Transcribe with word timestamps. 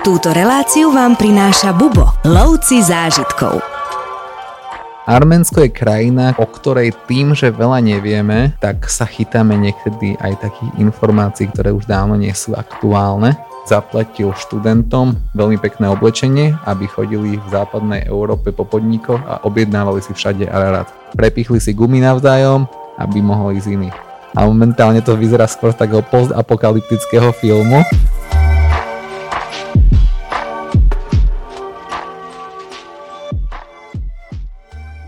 Túto 0.00 0.32
reláciu 0.32 0.88
vám 0.96 1.12
prináša 1.12 1.76
Bubo, 1.76 2.08
lovci 2.24 2.80
zážitkov. 2.80 3.60
Arménsko 5.04 5.68
je 5.68 5.76
krajina, 5.76 6.32
o 6.40 6.48
ktorej 6.48 6.96
tým, 7.04 7.36
že 7.36 7.52
veľa 7.52 7.84
nevieme, 7.84 8.56
tak 8.64 8.88
sa 8.88 9.04
chytáme 9.04 9.60
niekedy 9.60 10.16
aj 10.16 10.40
takých 10.40 10.72
informácií, 10.80 11.52
ktoré 11.52 11.76
už 11.76 11.84
dávno 11.84 12.16
nie 12.16 12.32
sú 12.32 12.56
aktuálne. 12.56 13.36
Zaplatil 13.68 14.32
študentom 14.40 15.20
veľmi 15.36 15.60
pekné 15.60 15.92
oblečenie, 15.92 16.56
aby 16.64 16.88
chodili 16.88 17.36
v 17.36 17.46
západnej 17.52 18.08
Európe 18.08 18.56
po 18.56 18.64
podnikoch 18.64 19.20
a 19.28 19.44
objednávali 19.44 20.00
si 20.00 20.16
všade 20.16 20.48
Ararat. 20.48 20.88
Prepichli 21.12 21.60
si 21.60 21.76
gumy 21.76 22.00
navzájom, 22.00 22.64
aby 22.96 23.20
mohli 23.20 23.60
ísť 23.60 23.68
iní. 23.68 23.92
A 24.32 24.48
momentálne 24.48 25.04
to 25.04 25.12
vyzerá 25.12 25.44
skôr 25.44 25.76
takého 25.76 26.00
postapokalyptického 26.08 27.36
filmu. 27.36 27.84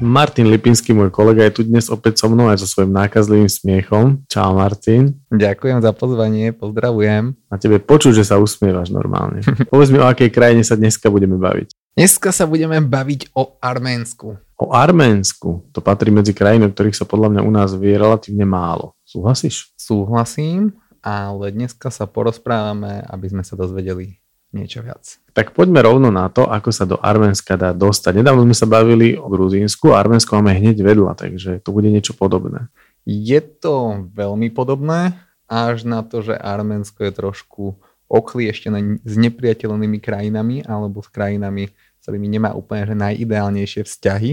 Martin 0.02 0.50
Lipinský, 0.50 0.90
môj 0.90 1.14
kolega, 1.14 1.46
je 1.46 1.54
tu 1.54 1.62
dnes 1.62 1.86
opäť 1.86 2.18
so 2.18 2.26
mnou 2.26 2.50
aj 2.50 2.58
so 2.58 2.66
svojím 2.66 2.90
nákazlivým 2.90 3.46
smiechom. 3.46 4.26
Čau 4.26 4.58
Martin. 4.58 5.14
Ďakujem 5.30 5.78
za 5.78 5.94
pozvanie, 5.94 6.50
pozdravujem. 6.50 7.38
A 7.46 7.54
tebe 7.54 7.78
počuť, 7.78 8.18
že 8.18 8.26
sa 8.26 8.42
usmievaš 8.42 8.90
normálne. 8.90 9.46
Povedz 9.70 9.94
mi, 9.94 10.02
o 10.02 10.10
akej 10.10 10.34
krajine 10.34 10.66
sa 10.66 10.74
dneska 10.74 11.06
budeme 11.06 11.38
baviť. 11.38 11.94
Dneska 11.94 12.34
sa 12.34 12.50
budeme 12.50 12.82
baviť 12.82 13.30
o 13.38 13.54
Arménsku. 13.62 14.42
O 14.58 14.66
Arménsku. 14.74 15.70
To 15.70 15.78
patrí 15.78 16.10
medzi 16.10 16.34
krajiny, 16.34 16.66
o 16.66 16.72
ktorých 16.74 16.98
sa 16.98 17.06
podľa 17.06 17.38
mňa 17.38 17.42
u 17.46 17.50
nás 17.54 17.70
vie 17.78 17.94
relatívne 17.94 18.42
málo. 18.42 18.98
Súhlasíš? 19.06 19.70
Súhlasím, 19.78 20.74
ale 20.98 21.54
dneska 21.54 21.94
sa 21.94 22.10
porozprávame, 22.10 23.06
aby 23.06 23.26
sme 23.30 23.46
sa 23.46 23.54
dozvedeli 23.54 24.21
niečo 24.52 24.84
viac. 24.84 25.18
Tak 25.32 25.56
poďme 25.56 25.80
rovno 25.80 26.12
na 26.12 26.28
to, 26.28 26.44
ako 26.44 26.70
sa 26.70 26.84
do 26.84 27.00
Arménska 27.00 27.56
dá 27.56 27.72
dostať. 27.72 28.20
Nedávno 28.20 28.44
sme 28.44 28.56
sa 28.56 28.68
bavili 28.68 29.16
o 29.16 29.26
Gruzínsku, 29.32 29.96
Arménsko 29.96 30.38
máme 30.38 30.52
hneď 30.56 30.84
vedľa, 30.84 31.12
takže 31.16 31.64
to 31.64 31.72
bude 31.72 31.88
niečo 31.88 32.12
podobné. 32.12 32.68
Je 33.08 33.40
to 33.40 34.06
veľmi 34.12 34.52
podobné, 34.52 35.16
až 35.48 35.88
na 35.88 36.04
to, 36.04 36.22
že 36.22 36.36
Arménsko 36.36 37.08
je 37.08 37.12
trošku 37.12 37.64
oklieštené 38.12 39.00
s 39.02 39.14
nepriateľnými 39.16 39.98
krajinami 39.98 40.60
alebo 40.68 41.00
s 41.00 41.08
krajinami, 41.08 41.72
s 41.72 42.00
ktorými 42.04 42.28
nemá 42.28 42.52
úplne 42.52 42.84
že 42.84 42.96
najideálnejšie 42.96 43.88
vzťahy 43.88 44.32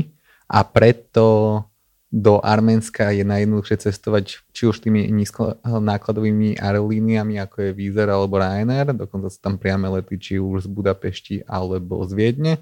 a 0.51 0.59
preto 0.67 1.63
do 2.09 2.41
Arménska 2.41 3.13
je 3.13 3.21
najjednoduchšie 3.21 3.85
cestovať 3.85 4.41
či 4.49 4.63
už 4.65 4.81
tými 4.81 5.05
nízkonákladovými 5.13 6.57
aerolíniami, 6.57 7.37
ako 7.37 7.69
je 7.69 7.71
Vizer 7.77 8.09
alebo 8.09 8.41
Ryanair, 8.41 8.97
dokonca 8.97 9.29
sú 9.29 9.37
tam 9.37 9.61
priame 9.61 9.85
lety 9.93 10.17
či 10.17 10.33
už 10.41 10.65
z 10.65 10.69
Budapešti 10.73 11.35
alebo 11.45 12.01
z 12.09 12.11
Viedne, 12.17 12.53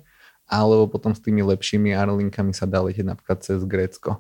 alebo 0.52 0.92
potom 0.92 1.16
s 1.16 1.24
tými 1.24 1.48
lepšími 1.48 1.96
aerolínkami 1.96 2.52
sa 2.52 2.68
dá 2.68 2.84
letieť 2.84 3.08
napríklad 3.08 3.40
cez 3.40 3.64
Grécko. 3.64 4.20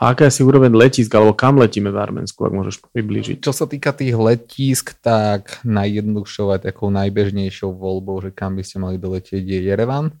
A 0.00 0.16
aká 0.16 0.32
je 0.32 0.40
si 0.40 0.42
úroveň 0.46 0.72
letísk, 0.72 1.12
alebo 1.12 1.36
kam 1.36 1.60
letíme 1.60 1.92
v 1.92 2.00
Arménsku, 2.00 2.40
ak 2.40 2.56
môžeš 2.56 2.80
približiť? 2.88 3.44
Čo 3.44 3.52
sa 3.52 3.68
týka 3.68 3.92
tých 3.92 4.16
letísk, 4.16 4.96
tak 5.04 5.60
najjednoduchšou 5.60 6.56
a 6.56 6.62
takou 6.62 6.88
najbežnejšou 6.88 7.76
voľbou, 7.76 8.24
že 8.24 8.32
kam 8.32 8.56
by 8.56 8.64
ste 8.64 8.80
mali 8.80 8.96
doletieť 8.96 9.44
je 9.44 9.60
Jerevan, 9.60 10.16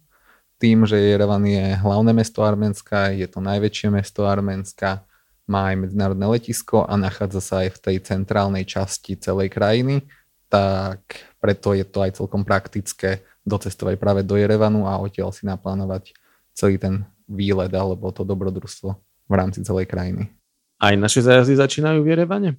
tým, 0.60 0.84
že 0.84 1.00
Jerevan 1.00 1.40
je 1.48 1.72
hlavné 1.80 2.12
mesto 2.12 2.44
Arménska, 2.44 3.16
je 3.16 3.24
to 3.24 3.40
najväčšie 3.40 3.88
mesto 3.88 4.28
Arménska, 4.28 5.08
má 5.48 5.72
aj 5.72 5.88
medzinárodné 5.88 6.26
letisko 6.28 6.84
a 6.84 6.94
nachádza 7.00 7.40
sa 7.40 7.54
aj 7.64 7.74
v 7.74 7.78
tej 7.80 7.96
centrálnej 8.04 8.68
časti 8.68 9.16
celej 9.16 9.50
krajiny, 9.50 10.04
tak 10.52 11.00
preto 11.40 11.72
je 11.72 11.82
to 11.88 12.04
aj 12.04 12.20
celkom 12.20 12.44
praktické 12.44 13.24
docestovať 13.48 13.96
práve 13.96 14.20
do 14.20 14.36
Jerevanu 14.36 14.84
a 14.84 15.00
odtiaľ 15.00 15.32
si 15.32 15.48
naplánovať 15.48 16.12
celý 16.52 16.76
ten 16.76 17.08
výlet 17.24 17.72
alebo 17.72 18.12
to 18.12 18.22
dobrodružstvo 18.22 18.88
v 19.26 19.34
rámci 19.34 19.64
celej 19.64 19.88
krajiny. 19.88 20.28
Aj 20.76 20.92
naše 20.92 21.24
zájazdy 21.24 21.56
začínajú 21.56 22.04
v 22.04 22.10
Jerevane? 22.12 22.50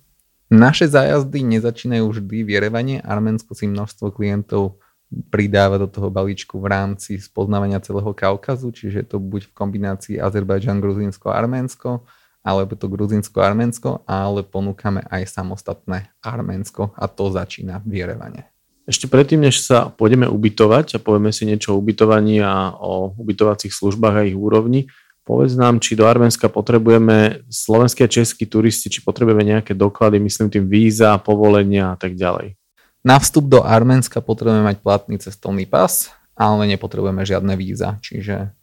Naše 0.51 0.89
zájazdy 0.91 1.47
nezačínajú 1.47 2.05
vždy 2.11 2.37
v 2.43 2.49
Jerevane. 2.59 2.95
Arménsko 2.99 3.55
si 3.55 3.71
množstvo 3.71 4.11
klientov 4.11 4.83
pridáva 5.11 5.75
do 5.75 5.91
toho 5.91 6.07
balíčku 6.07 6.55
v 6.59 6.71
rámci 6.71 7.19
spoznávania 7.19 7.83
celého 7.83 8.15
Kaukazu, 8.15 8.71
čiže 8.71 9.03
to 9.03 9.19
buď 9.19 9.51
v 9.51 9.55
kombinácii 9.55 10.15
Azerbajdžan, 10.17 10.79
Gruzínsko, 10.79 11.27
Arménsko, 11.27 12.07
alebo 12.41 12.73
to 12.73 12.87
Gruzínsko, 12.87 13.37
Arménsko, 13.43 14.07
ale 14.07 14.41
ponúkame 14.41 15.03
aj 15.11 15.29
samostatné 15.29 16.09
Arménsko 16.23 16.95
a 16.95 17.05
to 17.11 17.29
začína 17.29 17.83
v 17.83 18.01
Jerevane. 18.01 18.47
Ešte 18.89 19.05
predtým, 19.05 19.45
než 19.45 19.61
sa 19.61 19.93
pôjdeme 19.93 20.25
ubytovať 20.25 20.97
a 20.97 21.03
povieme 21.03 21.29
si 21.29 21.45
niečo 21.45 21.77
o 21.77 21.79
ubytovaní 21.79 22.41
a 22.41 22.73
o 22.73 23.13
ubytovacích 23.13 23.69
službách 23.69 24.15
a 24.15 24.25
ich 24.25 24.33
úrovni, 24.33 24.89
povedz 25.21 25.53
nám, 25.53 25.77
či 25.77 25.93
do 25.93 26.09
Arménska 26.09 26.49
potrebujeme 26.49 27.45
slovenské 27.45 28.09
a 28.09 28.11
českí 28.11 28.49
turisti, 28.49 28.89
či 28.89 29.05
potrebujeme 29.05 29.45
nejaké 29.45 29.77
doklady, 29.77 30.17
myslím 30.23 30.49
tým 30.49 30.65
víza, 30.65 31.13
povolenia 31.21 31.93
a 31.93 31.97
tak 31.99 32.17
ďalej. 32.17 32.57
Na 33.01 33.17
vstup 33.17 33.49
do 33.49 33.65
Arménska 33.65 34.21
potrebujeme 34.21 34.61
mať 34.61 34.77
platný 34.85 35.17
cestovný 35.17 35.65
pas, 35.65 36.13
ale 36.37 36.69
nepotrebujeme 36.69 37.25
žiadne 37.25 37.57
víza, 37.57 37.97
čiže 38.01 38.53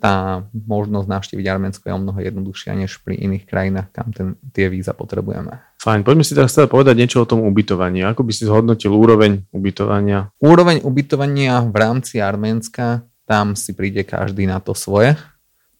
tá 0.00 0.48
možnosť 0.52 1.06
navštíviť 1.12 1.46
Arménsko 1.46 1.84
je 1.84 1.92
o 1.92 2.00
mnoho 2.00 2.20
jednoduchšia 2.24 2.72
než 2.72 3.04
pri 3.04 3.20
iných 3.20 3.44
krajinách, 3.44 3.88
kam 3.92 4.08
ten, 4.16 4.28
tie 4.56 4.72
víza 4.72 4.96
potrebujeme. 4.96 5.60
Fajn, 5.76 6.08
poďme 6.08 6.24
si 6.24 6.32
teraz 6.32 6.56
teda 6.56 6.72
povedať 6.72 6.96
niečo 6.96 7.20
o 7.20 7.28
tom 7.28 7.44
ubytovaní. 7.44 8.00
Ako 8.08 8.24
by 8.24 8.32
si 8.32 8.48
zhodnotil 8.48 8.96
úroveň 8.96 9.44
ubytovania? 9.52 10.32
Úroveň 10.40 10.80
ubytovania 10.80 11.60
v 11.68 11.76
rámci 11.76 12.16
Arménska, 12.16 13.04
tam 13.28 13.52
si 13.52 13.76
príde 13.76 14.00
každý 14.08 14.48
na 14.48 14.56
to 14.64 14.72
svoje. 14.72 15.20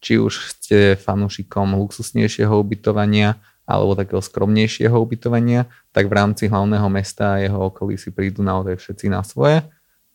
Či 0.01 0.21
už 0.21 0.33
ste 0.53 0.77
fanúšikom 1.01 1.73
luxusnejšieho 1.77 2.53
ubytovania, 2.61 3.41
alebo 3.71 3.95
takého 3.95 4.19
skromnejšieho 4.19 4.93
ubytovania, 4.99 5.71
tak 5.95 6.11
v 6.11 6.13
rámci 6.19 6.51
hlavného 6.51 6.87
mesta 6.91 7.39
a 7.39 7.41
jeho 7.41 7.71
okolí 7.71 7.95
si 7.95 8.11
prídu 8.11 8.43
naozaj 8.43 8.75
všetci 8.75 9.05
na 9.07 9.23
svoje. 9.23 9.63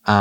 A 0.05 0.17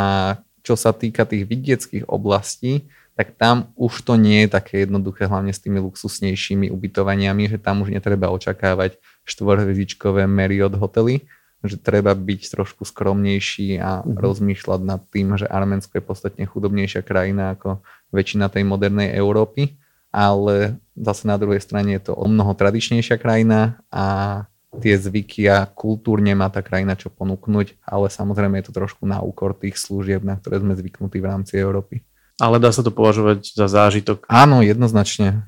čo 0.65 0.73
sa 0.73 0.95
týka 0.95 1.27
tých 1.27 1.45
vidieckých 1.45 2.09
oblastí, 2.09 2.89
tak 3.15 3.37
tam 3.39 3.71
už 3.79 4.03
to 4.03 4.19
nie 4.19 4.43
je 4.43 4.49
také 4.51 4.83
jednoduché, 4.83 5.29
hlavne 5.29 5.55
s 5.55 5.63
tými 5.63 5.79
luxusnejšími 5.79 6.67
ubytovaniami, 6.67 7.47
že 7.47 7.57
tam 7.61 7.85
už 7.85 7.93
netreba 7.93 8.27
očakávať 8.33 8.99
štvorhviezdičkové 9.23 10.27
Marriott 10.27 10.75
hotely, 10.75 11.23
že 11.63 11.79
treba 11.79 12.11
byť 12.11 12.41
trošku 12.51 12.83
skromnejší 12.83 13.79
a 13.79 14.03
mm-hmm. 14.03 14.19
rozmýšľať 14.19 14.81
nad 14.83 15.01
tým, 15.07 15.39
že 15.39 15.47
Arménsko 15.47 15.95
je 15.97 16.03
podstatne 16.03 16.43
chudobnejšia 16.43 17.01
krajina 17.07 17.55
ako 17.55 17.79
väčšina 18.11 18.51
tej 18.51 18.67
modernej 18.67 19.15
Európy 19.15 19.79
ale 20.15 20.79
zase 20.95 21.27
na 21.27 21.35
druhej 21.35 21.59
strane 21.59 21.99
je 21.99 22.07
to 22.07 22.13
o 22.15 22.23
mnoho 22.31 22.55
tradičnejšia 22.55 23.19
krajina 23.19 23.83
a 23.91 24.47
tie 24.79 24.95
zvyky 24.95 25.43
a 25.51 25.67
kultúrne 25.67 26.31
má 26.39 26.47
tá 26.47 26.63
krajina 26.63 26.95
čo 26.95 27.11
ponúknuť, 27.11 27.83
ale 27.83 28.07
samozrejme 28.07 28.63
je 28.63 28.71
to 28.71 28.73
trošku 28.75 29.03
na 29.03 29.19
úkor 29.19 29.51
tých 29.51 29.75
služieb, 29.75 30.23
na 30.23 30.39
ktoré 30.39 30.63
sme 30.63 30.75
zvyknutí 30.79 31.19
v 31.19 31.27
rámci 31.27 31.59
Európy. 31.59 32.07
Ale 32.39 32.59
dá 32.59 32.71
sa 32.71 32.83
to 32.83 32.91
považovať 32.95 33.55
za 33.55 33.67
zážitok? 33.67 34.27
Áno, 34.27 34.63
jednoznačne. 34.63 35.47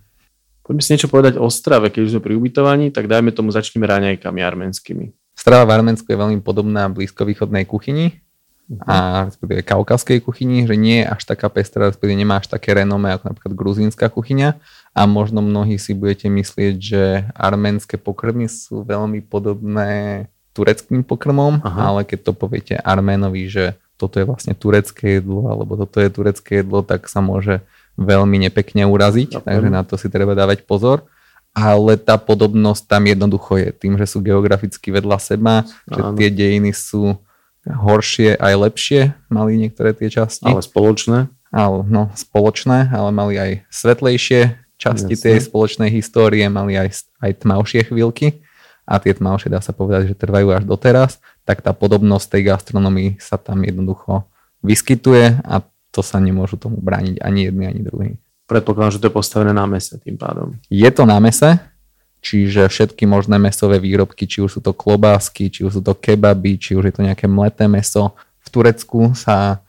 Poďme 0.63 0.83
si 0.83 0.91
niečo 0.95 1.11
povedať 1.11 1.39
o 1.39 1.47
strave. 1.47 1.91
Keď 1.91 2.01
už 2.03 2.11
sme 2.15 2.23
pri 2.23 2.33
ubytovaní, 2.35 2.91
tak 2.91 3.07
dajme 3.07 3.31
tomu 3.31 3.51
začneme 3.51 3.87
raňajkami 3.87 4.39
arménskymi. 4.39 5.15
Strava 5.35 5.63
v 5.67 5.79
Arménsku 5.79 6.07
je 6.09 6.17
veľmi 6.17 6.39
podobná 6.43 6.89
blízkovýchodnej 6.91 7.69
kuchyni 7.69 8.19
a 8.83 9.31
respektíve 9.31 9.63
kaukaskej 9.63 10.19
kuchyni, 10.19 10.67
že 10.67 10.75
nie 10.75 10.99
je 10.99 11.07
až 11.07 11.23
taká 11.23 11.47
pestrá, 11.47 11.87
respektíve 11.87 12.19
nemá 12.19 12.43
až 12.43 12.51
také 12.51 12.75
renome 12.75 13.07
ako 13.15 13.31
napríklad 13.31 13.53
gruzínska 13.55 14.11
kuchyňa 14.11 14.59
a 14.91 15.01
možno 15.07 15.39
mnohí 15.39 15.79
si 15.79 15.95
budete 15.95 16.27
myslieť, 16.27 16.75
že 16.75 17.03
arménske 17.31 17.95
pokrmy 17.95 18.51
sú 18.51 18.83
veľmi 18.83 19.23
podobné 19.23 20.27
tureckým 20.51 21.07
pokrmom, 21.07 21.63
Aha. 21.63 21.95
ale 21.95 21.99
keď 22.03 22.27
to 22.27 22.31
poviete 22.35 22.75
Arménovi, 22.81 23.47
že 23.47 23.79
toto 23.95 24.17
je 24.19 24.25
vlastne 24.25 24.57
turecké 24.57 25.21
jedlo 25.21 25.47
alebo 25.47 25.77
toto 25.79 26.01
je 26.03 26.09
turecké 26.11 26.59
jedlo, 26.65 26.83
tak 26.83 27.07
sa 27.07 27.23
môže 27.23 27.63
veľmi 27.95 28.35
nepekne 28.41 28.83
uraziť, 28.83 29.37
Dobre. 29.37 29.47
takže 29.47 29.69
na 29.71 29.81
to 29.87 29.95
si 29.95 30.11
treba 30.11 30.35
dávať 30.35 30.67
pozor 30.67 31.07
ale 31.57 31.97
tá 31.97 32.21
podobnosť 32.21 32.85
tam 32.85 33.01
jednoducho 33.09 33.57
je 33.57 33.69
tým, 33.73 33.97
že 33.97 34.05
sú 34.05 34.21
geograficky 34.21 34.93
vedľa 34.93 35.17
seba, 35.17 35.65
že 35.89 36.01
tie 36.13 36.29
dejiny 36.29 36.69
sú 36.69 37.17
horšie 37.67 38.39
aj 38.39 38.53
lepšie 38.55 39.01
mali 39.27 39.59
niektoré 39.59 39.91
tie 39.91 40.07
časti. 40.07 40.47
Ale 40.47 40.63
spoločné? 40.63 41.27
Ale, 41.51 41.83
no, 41.87 42.11
spoločné, 42.15 42.91
ale 42.91 43.09
mali 43.11 43.35
aj 43.39 43.51
svetlejšie 43.71 44.55
časti 44.77 45.15
Jasne. 45.15 45.23
tej 45.23 45.37
spoločnej 45.47 45.89
histórie, 45.89 46.45
mali 46.51 46.77
aj, 46.77 47.07
aj 47.23 47.31
tmavšie 47.43 47.89
chvíľky 47.89 48.45
a 48.87 49.03
tie 49.03 49.11
tmavšie 49.11 49.51
dá 49.51 49.59
sa 49.59 49.75
povedať, 49.75 50.13
že 50.13 50.15
trvajú 50.15 50.53
až 50.53 50.63
doteraz, 50.63 51.19
tak 51.43 51.59
tá 51.59 51.75
podobnosť 51.75 52.37
tej 52.37 52.41
gastronomii 52.53 53.09
sa 53.19 53.35
tam 53.35 53.65
jednoducho 53.65 54.23
vyskytuje 54.63 55.43
a 55.43 55.65
to 55.91 56.01
sa 56.05 56.21
nemôžu 56.21 56.55
tomu 56.55 56.79
brániť 56.79 57.19
ani 57.19 57.51
jedni, 57.51 57.65
ani 57.67 57.81
druhý. 57.83 58.09
Predpokladám, 58.47 58.95
že 58.95 59.01
to 59.03 59.07
je 59.11 59.17
postavené 59.17 59.51
na 59.51 59.67
mese 59.67 59.99
tým 59.99 60.15
pádom. 60.15 60.55
Je 60.71 60.87
to 60.87 61.03
na 61.03 61.19
mese, 61.19 61.59
Čiže 62.21 62.67
všetky 62.67 63.05
možné 63.05 63.37
mesové 63.37 63.77
výrobky, 63.79 64.27
či 64.27 64.41
už 64.41 64.57
sú 64.57 64.61
to 64.61 64.73
klobásky, 64.73 65.53
či 65.53 65.63
už 65.63 65.79
sú 65.79 65.81
to 65.85 65.93
kebaby, 65.93 66.57
či 66.57 66.73
už 66.73 66.89
je 66.89 66.93
to 66.97 67.05
nejaké 67.05 67.29
mleté 67.29 67.69
meso, 67.69 68.17
v 68.47 68.49
Turecku 68.49 69.11
sa 69.11 69.59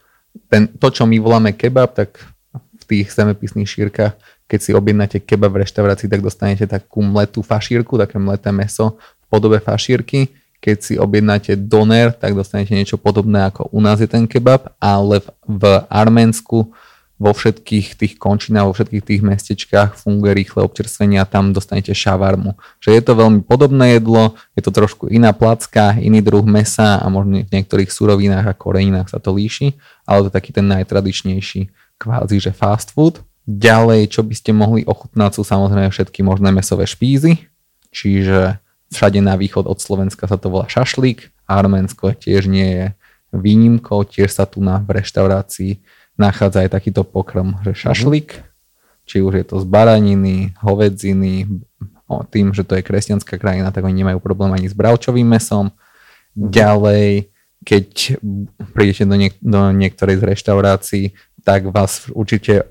ten, 0.47 0.71
to, 0.71 0.87
čo 0.95 1.03
my 1.03 1.19
voláme 1.19 1.51
kebab, 1.51 1.99
tak 1.99 2.23
v 2.55 2.85
tých 2.87 3.11
zemepisných 3.11 3.67
šírkach, 3.67 4.15
keď 4.47 4.59
si 4.63 4.71
objednáte 4.71 5.19
kebab 5.19 5.59
v 5.59 5.67
reštaurácii, 5.67 6.07
tak 6.07 6.23
dostanete 6.23 6.65
takú 6.65 7.03
mletú 7.03 7.43
fašírku, 7.43 7.99
také 7.99 8.23
mleté 8.23 8.55
meso 8.55 8.97
v 8.97 9.27
podobe 9.27 9.59
fašírky. 9.59 10.31
Keď 10.59 10.77
si 10.79 10.95
objednáte 10.99 11.55
doner, 11.59 12.15
tak 12.15 12.35
dostanete 12.35 12.75
niečo 12.75 12.99
podobné 12.99 13.47
ako 13.51 13.71
u 13.71 13.79
nás 13.83 13.99
je 13.99 14.11
ten 14.11 14.27
kebab, 14.27 14.75
ale 14.79 15.23
v, 15.23 15.29
v 15.47 15.63
Arménsku 15.87 16.71
vo 17.19 17.35
všetkých 17.35 17.99
tých 17.99 18.15
končinách, 18.15 18.71
vo 18.71 18.75
všetkých 18.79 19.05
tých 19.05 19.23
mestečkách 19.27 19.99
funguje 19.99 20.39
rýchle 20.39 20.63
občerstvenie 20.63 21.19
a 21.19 21.27
tam 21.27 21.51
dostanete 21.51 21.91
šavarmu. 21.91 22.55
Že 22.79 22.91
je 22.95 23.03
to 23.03 23.13
veľmi 23.19 23.43
podobné 23.43 23.99
jedlo, 23.99 24.39
je 24.55 24.63
to 24.63 24.71
trošku 24.71 25.11
iná 25.11 25.35
placka, 25.35 25.99
iný 25.99 26.23
druh 26.23 26.47
mesa 26.47 27.03
a 27.03 27.07
možno 27.11 27.43
v 27.43 27.51
niektorých 27.51 27.91
surovinách 27.91 28.47
a 28.47 28.55
koreninách 28.55 29.11
sa 29.11 29.19
to 29.19 29.35
líši, 29.35 29.75
ale 30.07 30.27
to 30.27 30.29
je 30.31 30.37
taký 30.39 30.51
ten 30.55 30.71
najtradičnejší 30.71 31.75
kvázi, 31.99 32.39
že 32.39 32.55
fast 32.55 32.95
food. 32.95 33.19
Ďalej, 33.49 34.15
čo 34.15 34.23
by 34.23 34.35
ste 34.39 34.55
mohli 34.55 34.87
ochutnať 34.87 35.41
sú 35.41 35.43
samozrejme 35.43 35.91
všetky 35.91 36.23
možné 36.23 36.55
mesové 36.55 36.87
špízy, 36.87 37.51
čiže 37.91 38.63
všade 38.95 39.19
na 39.19 39.35
východ 39.35 39.67
od 39.67 39.83
Slovenska 39.83 40.31
sa 40.31 40.39
to 40.39 40.55
volá 40.55 40.71
šašlík, 40.71 41.35
Arménsko 41.49 42.13
tiež 42.15 42.47
nie 42.47 42.69
je 42.69 42.87
výnimkou, 43.33 44.05
tiež 44.05 44.33
sa 44.33 44.45
tu 44.45 44.61
na 44.61 44.81
v 44.81 45.01
reštaurácii 45.01 45.81
nachádza 46.19 46.67
aj 46.67 46.75
takýto 46.75 47.07
pokrm, 47.07 47.57
že 47.63 47.73
mhm. 47.73 47.79
šašlik, 47.79 48.29
či 49.09 49.25
už 49.25 49.41
je 49.41 49.45
to 49.47 49.57
z 49.63 49.67
baraniny, 49.71 50.53
hovedziny, 50.61 51.49
o, 52.09 52.25
tým, 52.25 52.53
že 52.53 52.65
to 52.65 52.77
je 52.77 52.85
kresťanská 52.85 53.41
krajina, 53.41 53.73
tak 53.73 53.85
oni 53.85 54.05
nemajú 54.05 54.19
problém 54.21 54.53
ani 54.53 54.69
s 54.69 54.77
bravčovým 54.77 55.25
mesom. 55.25 55.73
Mm-hmm. 55.73 56.49
Ďalej, 56.53 57.09
keď 57.65 57.89
prídete 58.73 59.05
do, 59.05 59.17
niek- 59.17 59.41
do 59.41 59.73
niektorej 59.73 60.21
z 60.21 60.27
reštaurácií, 60.29 61.05
tak 61.45 61.69
vás 61.73 62.09
určite 62.13 62.69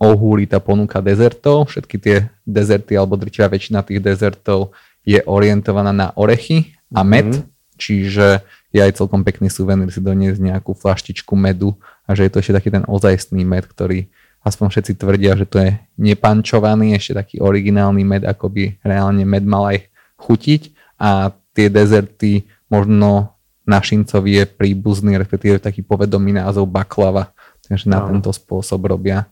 ohúri 0.00 0.48
tá 0.48 0.58
ponuka 0.58 1.02
dezertov. 1.04 1.68
Všetky 1.70 1.96
tie 2.00 2.16
dezerty, 2.46 2.96
alebo 2.96 3.20
drtivá 3.20 3.50
väčšina 3.50 3.84
tých 3.84 4.00
dezertov 4.00 4.72
je 5.04 5.20
orientovaná 5.26 5.92
na 5.92 6.08
orechy 6.16 6.74
a 6.94 7.02
med, 7.04 7.30
mm-hmm. 7.30 7.76
čiže 7.76 8.42
je 8.70 8.80
aj 8.80 9.02
celkom 9.02 9.26
pekný 9.26 9.50
suvenír 9.50 9.90
si 9.90 9.98
doniesť 9.98 10.38
nejakú 10.38 10.74
flaštičku 10.78 11.34
medu 11.34 11.74
a 12.06 12.14
že 12.14 12.26
je 12.26 12.30
to 12.30 12.38
ešte 12.42 12.56
taký 12.56 12.70
ten 12.70 12.84
ozajstný 12.86 13.42
med, 13.42 13.66
ktorý 13.66 14.06
aspoň 14.40 14.66
všetci 14.72 14.92
tvrdia, 14.96 15.36
že 15.36 15.46
to 15.46 15.60
je 15.60 15.70
nepančovaný, 16.00 16.96
ešte 16.96 17.18
taký 17.18 17.36
originálny 17.42 18.02
med, 18.06 18.22
ako 18.24 18.48
by 18.48 18.80
reálne 18.80 19.26
med 19.26 19.44
mal 19.44 19.68
aj 19.68 19.90
chutiť 20.16 20.72
a 20.96 21.34
tie 21.52 21.68
dezerty 21.68 22.46
možno 22.70 23.36
našincovi 23.68 24.42
je 24.42 24.44
príbuzný, 24.48 25.20
respektíve 25.20 25.60
taký 25.60 25.84
povedomý 25.84 26.34
názov 26.34 26.70
baklava, 26.70 27.34
takže 27.66 27.86
na 27.90 28.00
no. 28.02 28.16
tento 28.16 28.32
spôsob 28.32 28.80
robia 28.88 29.28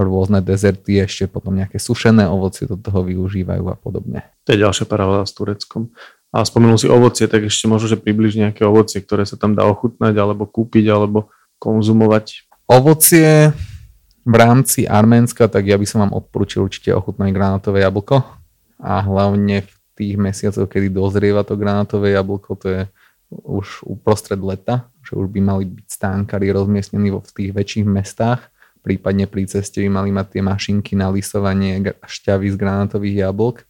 rôzne 0.00 0.40
dezerty, 0.40 0.96
ešte 1.00 1.28
potom 1.28 1.52
nejaké 1.56 1.76
sušené 1.76 2.24
ovocie 2.24 2.64
do 2.64 2.76
toho 2.80 3.04
využívajú 3.04 3.64
a 3.68 3.76
podobne. 3.76 4.24
To 4.48 4.56
je 4.56 4.62
ďalšia 4.64 4.88
paralela 4.88 5.28
s 5.28 5.36
Tureckom. 5.36 5.92
A 6.30 6.46
spomenul 6.46 6.78
si 6.78 6.86
ovocie, 6.86 7.26
tak 7.26 7.50
ešte 7.50 7.66
možno, 7.66 7.90
že 7.90 7.98
približ 7.98 8.38
nejaké 8.38 8.62
ovocie, 8.62 9.02
ktoré 9.02 9.26
sa 9.26 9.34
tam 9.34 9.58
dá 9.58 9.66
ochutnať, 9.66 10.14
alebo 10.14 10.46
kúpiť, 10.46 10.86
alebo 10.86 11.34
konzumovať. 11.58 12.46
Ovocie 12.70 13.50
v 14.22 14.34
rámci 14.38 14.86
Arménska, 14.86 15.50
tak 15.50 15.66
ja 15.66 15.74
by 15.74 15.86
som 15.90 16.06
vám 16.06 16.14
odporúčil 16.14 16.62
určite 16.62 16.94
ochutnať 16.94 17.34
granátové 17.34 17.82
jablko. 17.82 18.22
A 18.78 19.02
hlavne 19.02 19.66
v 19.66 19.72
tých 19.98 20.14
mesiacoch, 20.14 20.70
kedy 20.70 20.94
dozrieva 20.94 21.42
to 21.42 21.58
granátové 21.58 22.14
jablko, 22.14 22.50
to 22.56 22.66
je 22.70 22.82
už 23.30 23.86
uprostred 23.86 24.38
leta, 24.38 24.90
že 25.02 25.18
už 25.18 25.30
by 25.30 25.40
mali 25.42 25.64
byť 25.66 25.86
stánkári 25.86 26.50
rozmiestnení 26.50 27.10
v 27.10 27.30
tých 27.30 27.50
väčších 27.54 27.86
mestách, 27.86 28.50
prípadne 28.82 29.30
pri 29.30 29.46
ceste 29.46 29.82
by 29.84 29.90
mali 30.02 30.10
mať 30.10 30.38
tie 30.38 30.42
mašinky 30.42 30.92
na 30.96 31.12
lisovanie 31.12 31.94
šťavy 32.06 32.48
z 32.50 32.56
granátových 32.56 33.16
jablk 33.28 33.69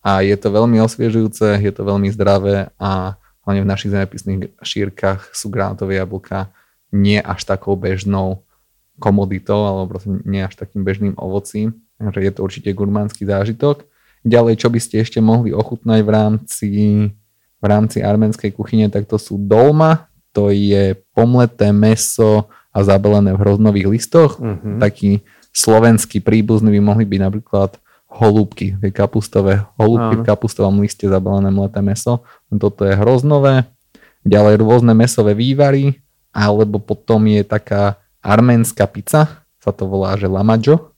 a 0.00 0.24
je 0.24 0.36
to 0.36 0.48
veľmi 0.48 0.80
osviežujúce, 0.80 1.60
je 1.60 1.72
to 1.72 1.82
veľmi 1.84 2.08
zdravé 2.08 2.72
a 2.80 3.20
hlavne 3.44 3.62
v 3.64 3.70
našich 3.70 3.92
zemepisných 3.92 4.52
šírkach 4.64 5.32
sú 5.36 5.52
granátové 5.52 6.00
jablka 6.00 6.48
nie 6.90 7.20
až 7.22 7.46
takou 7.46 7.78
bežnou 7.78 8.42
komoditou 9.00 9.64
alebo 9.64 9.96
proste 9.96 10.10
nie 10.26 10.44
až 10.44 10.58
takým 10.58 10.84
bežným 10.84 11.14
ovocím. 11.16 11.78
Takže 12.00 12.20
je 12.20 12.32
to 12.32 12.40
určite 12.44 12.70
gurmánsky 12.72 13.24
zážitok. 13.24 13.84
Ďalej, 14.24 14.60
čo 14.60 14.68
by 14.68 14.80
ste 14.80 15.00
ešte 15.00 15.20
mohli 15.20 15.52
ochutnať 15.52 16.00
v 16.04 16.10
rámci, 16.10 16.68
v 17.60 17.64
rámci 17.64 18.04
arménskej 18.04 18.52
kuchyne, 18.52 18.92
tak 18.92 19.08
to 19.08 19.16
sú 19.16 19.40
dolma, 19.40 20.08
to 20.36 20.52
je 20.52 20.96
pomleté 21.16 21.72
meso 21.72 22.48
a 22.70 22.78
zabalené 22.84 23.32
v 23.32 23.40
hroznových 23.40 23.88
listoch. 23.88 24.36
Uh-huh. 24.36 24.76
Taký 24.76 25.24
slovenský 25.50 26.20
príbuzný 26.20 26.70
by 26.76 26.80
mohli 26.84 27.04
byť 27.08 27.20
napríklad 27.20 27.80
holúbky, 28.10 28.74
tie 28.82 28.90
kapustové 28.90 29.62
holúbky 29.78 30.18
Áno. 30.18 30.22
v 30.22 30.26
kapustovom 30.26 30.76
liste 30.82 31.06
zabalené 31.06 31.54
mleté 31.54 31.78
meso. 31.78 32.26
Toto 32.50 32.82
je 32.82 32.98
hroznové. 32.98 33.70
Ďalej 34.26 34.60
rôzne 34.60 34.92
mesové 34.92 35.32
vývary, 35.32 36.02
alebo 36.34 36.82
potom 36.82 37.24
je 37.30 37.46
taká 37.46 38.02
arménska 38.20 38.84
pizza, 38.90 39.46
sa 39.62 39.70
to 39.72 39.88
volá, 39.88 40.18
že 40.18 40.28
lamajo. 40.28 40.92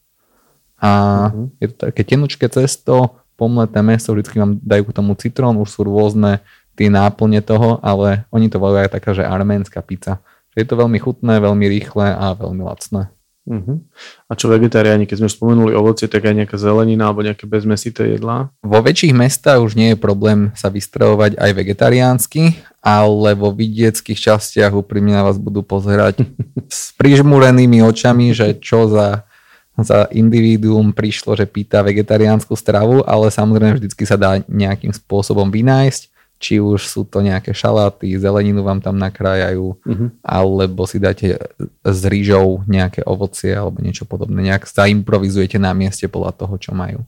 A 0.83 0.91
uh-huh. 1.31 1.47
je 1.63 1.67
to 1.71 1.77
také 1.93 2.03
tenučké 2.03 2.51
cesto, 2.51 3.23
pomleté 3.39 3.79
meso, 3.85 4.11
vždycky 4.11 4.43
vám 4.43 4.59
dajú 4.59 4.91
k 4.91 4.97
tomu 4.97 5.13
citrón, 5.15 5.61
už 5.63 5.71
sú 5.71 5.81
rôzne 5.87 6.43
tie 6.75 6.89
náplne 6.91 7.45
toho, 7.45 7.79
ale 7.85 8.25
oni 8.33 8.49
to 8.49 8.59
volajú 8.59 8.89
aj 8.89 8.93
taká, 8.99 9.11
že 9.15 9.23
arménska 9.23 9.79
pizza. 9.85 10.19
je 10.57 10.65
to 10.67 10.75
veľmi 10.75 10.99
chutné, 10.99 11.39
veľmi 11.39 11.67
rýchle 11.69 12.07
a 12.13 12.35
veľmi 12.35 12.63
lacné. 12.65 13.13
Uh-huh. 13.43 13.83
A 14.31 14.39
čo 14.39 14.47
vegetariáni, 14.47 15.03
keď 15.03 15.27
sme 15.27 15.31
spomenuli 15.31 15.75
ovocie, 15.75 16.07
tak 16.07 16.23
aj 16.31 16.35
nejaká 16.39 16.57
zelenina 16.63 17.11
alebo 17.11 17.27
nejaké 17.27 17.51
bezmesité 17.51 18.15
jedlá? 18.15 18.55
Vo 18.63 18.79
väčších 18.79 19.11
mestách 19.11 19.59
už 19.59 19.75
nie 19.75 19.95
je 19.95 19.99
problém 19.99 20.55
sa 20.55 20.71
vystravovať 20.71 21.35
aj 21.35 21.51
vegetariánsky, 21.51 22.63
ale 22.79 23.35
vo 23.35 23.51
vidieckých 23.51 24.15
častiach 24.15 24.71
úprimne 24.71 25.19
na 25.19 25.27
vás 25.27 25.43
budú 25.43 25.67
pozerať 25.67 26.23
s 26.71 26.95
prižmúrenými 26.95 27.83
očami, 27.83 28.31
že 28.31 28.63
čo 28.63 28.87
za, 28.87 29.27
za 29.75 30.07
individuum 30.15 30.95
prišlo, 30.95 31.35
že 31.35 31.51
pýta 31.51 31.83
vegetariánsku 31.83 32.55
stravu, 32.55 33.03
ale 33.03 33.27
samozrejme 33.35 33.83
vždycky 33.83 34.07
sa 34.07 34.15
dá 34.15 34.39
nejakým 34.47 34.95
spôsobom 34.95 35.51
vynájsť 35.51 36.12
či 36.43 36.59
už 36.59 36.91
sú 36.91 37.07
to 37.07 37.23
nejaké 37.23 37.55
šaláty, 37.55 38.19
zeleninu 38.19 38.67
vám 38.67 38.83
tam 38.83 38.99
nakrájajú, 38.99 39.79
uh-huh. 39.79 40.09
alebo 40.27 40.83
si 40.91 40.99
dáte 40.99 41.39
s 41.87 42.01
rýžou 42.03 42.67
nejaké 42.67 43.07
ovocie 43.07 43.55
alebo 43.55 43.79
niečo 43.79 44.03
podobné. 44.03 44.51
Nejak 44.51 44.67
zaimprovizujete 44.67 45.63
na 45.63 45.71
mieste 45.71 46.11
podľa 46.11 46.35
toho, 46.35 46.59
čo 46.59 46.75
majú. 46.75 47.07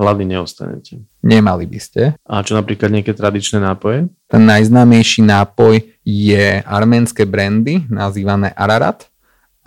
Hladný 0.00 0.32
neostanete. 0.32 1.04
Nemali 1.20 1.68
by 1.68 1.76
ste. 1.76 2.02
A 2.24 2.40
čo 2.40 2.56
napríklad 2.56 2.88
nejaké 2.88 3.12
tradičné 3.12 3.60
nápoje? 3.60 4.08
Ten 4.32 4.48
najznámejší 4.48 5.20
nápoj 5.28 5.84
je 6.00 6.64
arménske 6.64 7.28
brandy, 7.28 7.84
nazývané 7.92 8.48
Ararat 8.56 9.09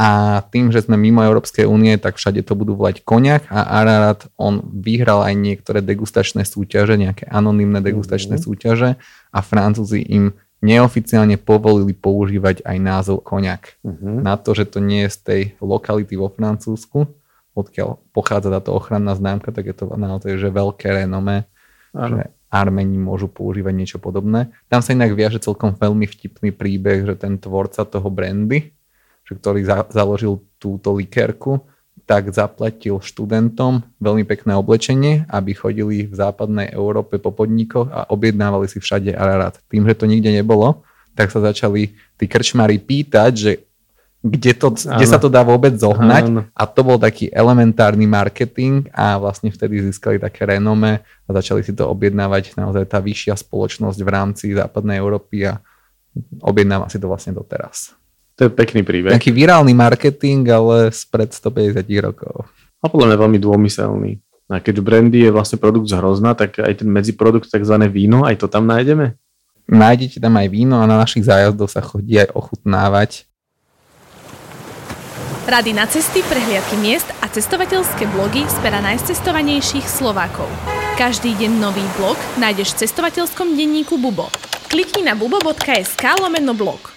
a 0.03 0.43
tým, 0.51 0.67
že 0.67 0.83
sme 0.83 0.99
mimo 0.99 1.23
Európskej 1.23 1.63
únie, 1.63 1.95
tak 1.95 2.19
všade 2.19 2.43
to 2.43 2.59
budú 2.59 2.75
volať 2.75 3.07
koniak 3.07 3.47
a 3.47 3.79
Ararat, 3.79 4.27
on 4.35 4.59
vyhral 4.59 5.23
aj 5.23 5.31
niektoré 5.31 5.79
degustačné 5.79 6.43
súťaže, 6.43 6.99
nejaké 6.99 7.23
anonymné 7.31 7.79
degustačné 7.79 8.35
mm-hmm. 8.35 8.47
súťaže 8.51 8.89
a 9.31 9.39
Francúzi 9.39 10.03
im 10.03 10.35
neoficiálne 10.59 11.39
povolili 11.39 11.95
používať 11.95 12.67
aj 12.67 12.77
názov 12.83 13.23
koniak. 13.23 13.79
Mm-hmm. 13.79 14.27
Na 14.27 14.35
to, 14.35 14.51
že 14.51 14.67
to 14.67 14.83
nie 14.83 15.07
je 15.07 15.15
z 15.15 15.17
tej 15.23 15.41
lokality 15.63 16.19
vo 16.19 16.27
Francúzsku, 16.27 17.07
odkiaľ 17.55 18.03
pochádza 18.11 18.51
táto 18.51 18.75
ochranná 18.75 19.15
známka, 19.15 19.55
tak 19.55 19.71
je 19.71 19.75
to 19.75 19.87
naozaj 19.87 20.35
že 20.35 20.51
veľké 20.51 20.99
renome, 20.99 21.47
že 21.95 22.27
Armeni 22.51 22.99
môžu 22.99 23.31
používať 23.31 23.71
niečo 23.71 23.97
podobné. 24.03 24.51
Tam 24.67 24.83
sa 24.83 24.91
inak 24.91 25.15
viaže 25.15 25.39
celkom 25.39 25.79
veľmi 25.79 26.05
vtipný 26.11 26.51
príbeh, 26.51 27.07
že 27.07 27.15
ten 27.15 27.39
tvorca 27.39 27.87
toho 27.87 28.11
brandy, 28.11 28.75
že 29.23 29.33
ktorý 29.39 29.63
za, 29.63 29.87
založil 29.89 30.43
túto 30.59 30.95
likérku, 30.95 31.63
tak 32.03 32.35
zaplatil 32.35 32.99
študentom 32.99 33.83
veľmi 34.03 34.27
pekné 34.27 34.59
oblečenie, 34.59 35.23
aby 35.31 35.55
chodili 35.55 36.03
v 36.03 36.15
západnej 36.15 36.75
Európe 36.75 37.15
po 37.15 37.31
podnikoch 37.31 37.87
a 37.87 38.11
objednávali 38.11 38.67
si 38.67 38.83
všade 38.83 39.15
Ararat. 39.15 39.63
Tým, 39.71 39.87
že 39.87 39.95
to 39.95 40.05
nikde 40.05 40.35
nebolo, 40.35 40.83
tak 41.15 41.31
sa 41.31 41.39
začali 41.39 41.95
tí 42.19 42.25
krčmári 42.27 42.81
pýtať, 42.81 43.31
že 43.31 43.51
kde, 44.23 44.55
to, 44.55 44.71
kde 44.71 45.03
sa 45.03 45.19
to 45.19 45.27
dá 45.27 45.43
vôbec 45.43 45.75
zohnať 45.75 46.23
Áno. 46.31 46.41
a 46.55 46.63
to 46.63 46.79
bol 46.79 46.95
taký 46.95 47.27
elementárny 47.27 48.07
marketing 48.07 48.87
a 48.95 49.19
vlastne 49.19 49.51
vtedy 49.51 49.83
získali 49.83 50.15
také 50.15 50.47
renome 50.47 51.03
a 51.03 51.29
začali 51.35 51.59
si 51.59 51.75
to 51.75 51.91
objednávať 51.91 52.55
naozaj 52.55 52.87
tá 52.87 53.03
vyššia 53.03 53.35
spoločnosť 53.35 53.99
v 53.99 54.09
rámci 54.09 54.45
západnej 54.55 55.03
Európy 55.03 55.51
a 55.51 55.59
objednáva 56.39 56.87
si 56.87 57.03
to 57.03 57.11
vlastne 57.11 57.35
doteraz. 57.35 57.99
To 58.37 58.49
je 58.49 58.51
pekný 58.51 58.81
príbeh. 58.81 59.13
Taký 59.13 59.29
virálny 59.29 59.77
marketing, 59.77 60.49
ale 60.49 60.89
spred 60.89 61.29
150 61.29 61.85
rokov. 62.01 62.49
A 62.81 62.89
podľa 62.89 63.13
mňa 63.13 63.17
veľmi 63.21 63.39
dômyselný. 63.39 64.11
A 64.51 64.59
keď 64.59 64.83
brandy 64.83 65.23
je 65.23 65.31
vlastne 65.31 65.61
produkt 65.61 65.87
z 65.87 65.97
hrozna, 65.97 66.35
tak 66.35 66.59
aj 66.59 66.83
ten 66.83 66.89
medziprodukt, 66.89 67.47
takzvané 67.47 67.87
víno, 67.87 68.27
aj 68.27 68.43
to 68.43 68.47
tam 68.51 68.67
nájdeme? 68.67 69.15
Nájdete 69.69 70.19
tam 70.19 70.35
aj 70.35 70.47
víno 70.51 70.83
a 70.83 70.89
na 70.89 70.99
našich 70.99 71.23
zájazdoch 71.23 71.71
sa 71.71 71.79
chodí 71.79 72.19
aj 72.19 72.35
ochutnávať. 72.35 73.25
Rady 75.43 75.75
na 75.75 75.87
cesty, 75.87 76.23
prehliadky 76.23 76.79
miest 76.79 77.07
a 77.19 77.27
cestovateľské 77.27 78.07
blogy 78.15 78.47
z 78.47 78.55
pera 78.63 78.79
najcestovanejších 78.79 79.83
Slovákov. 79.87 80.47
Každý 80.95 81.35
deň 81.35 81.51
nový 81.59 81.83
blog 81.99 82.15
nájdeš 82.39 82.75
v 82.75 82.87
cestovateľskom 82.87 83.55
denníku 83.55 83.99
Bubo. 83.99 84.31
Klikni 84.71 85.03
na 85.03 85.19
bubo.sk 85.19 86.03
lomeno 86.19 86.55
blog. 86.55 86.92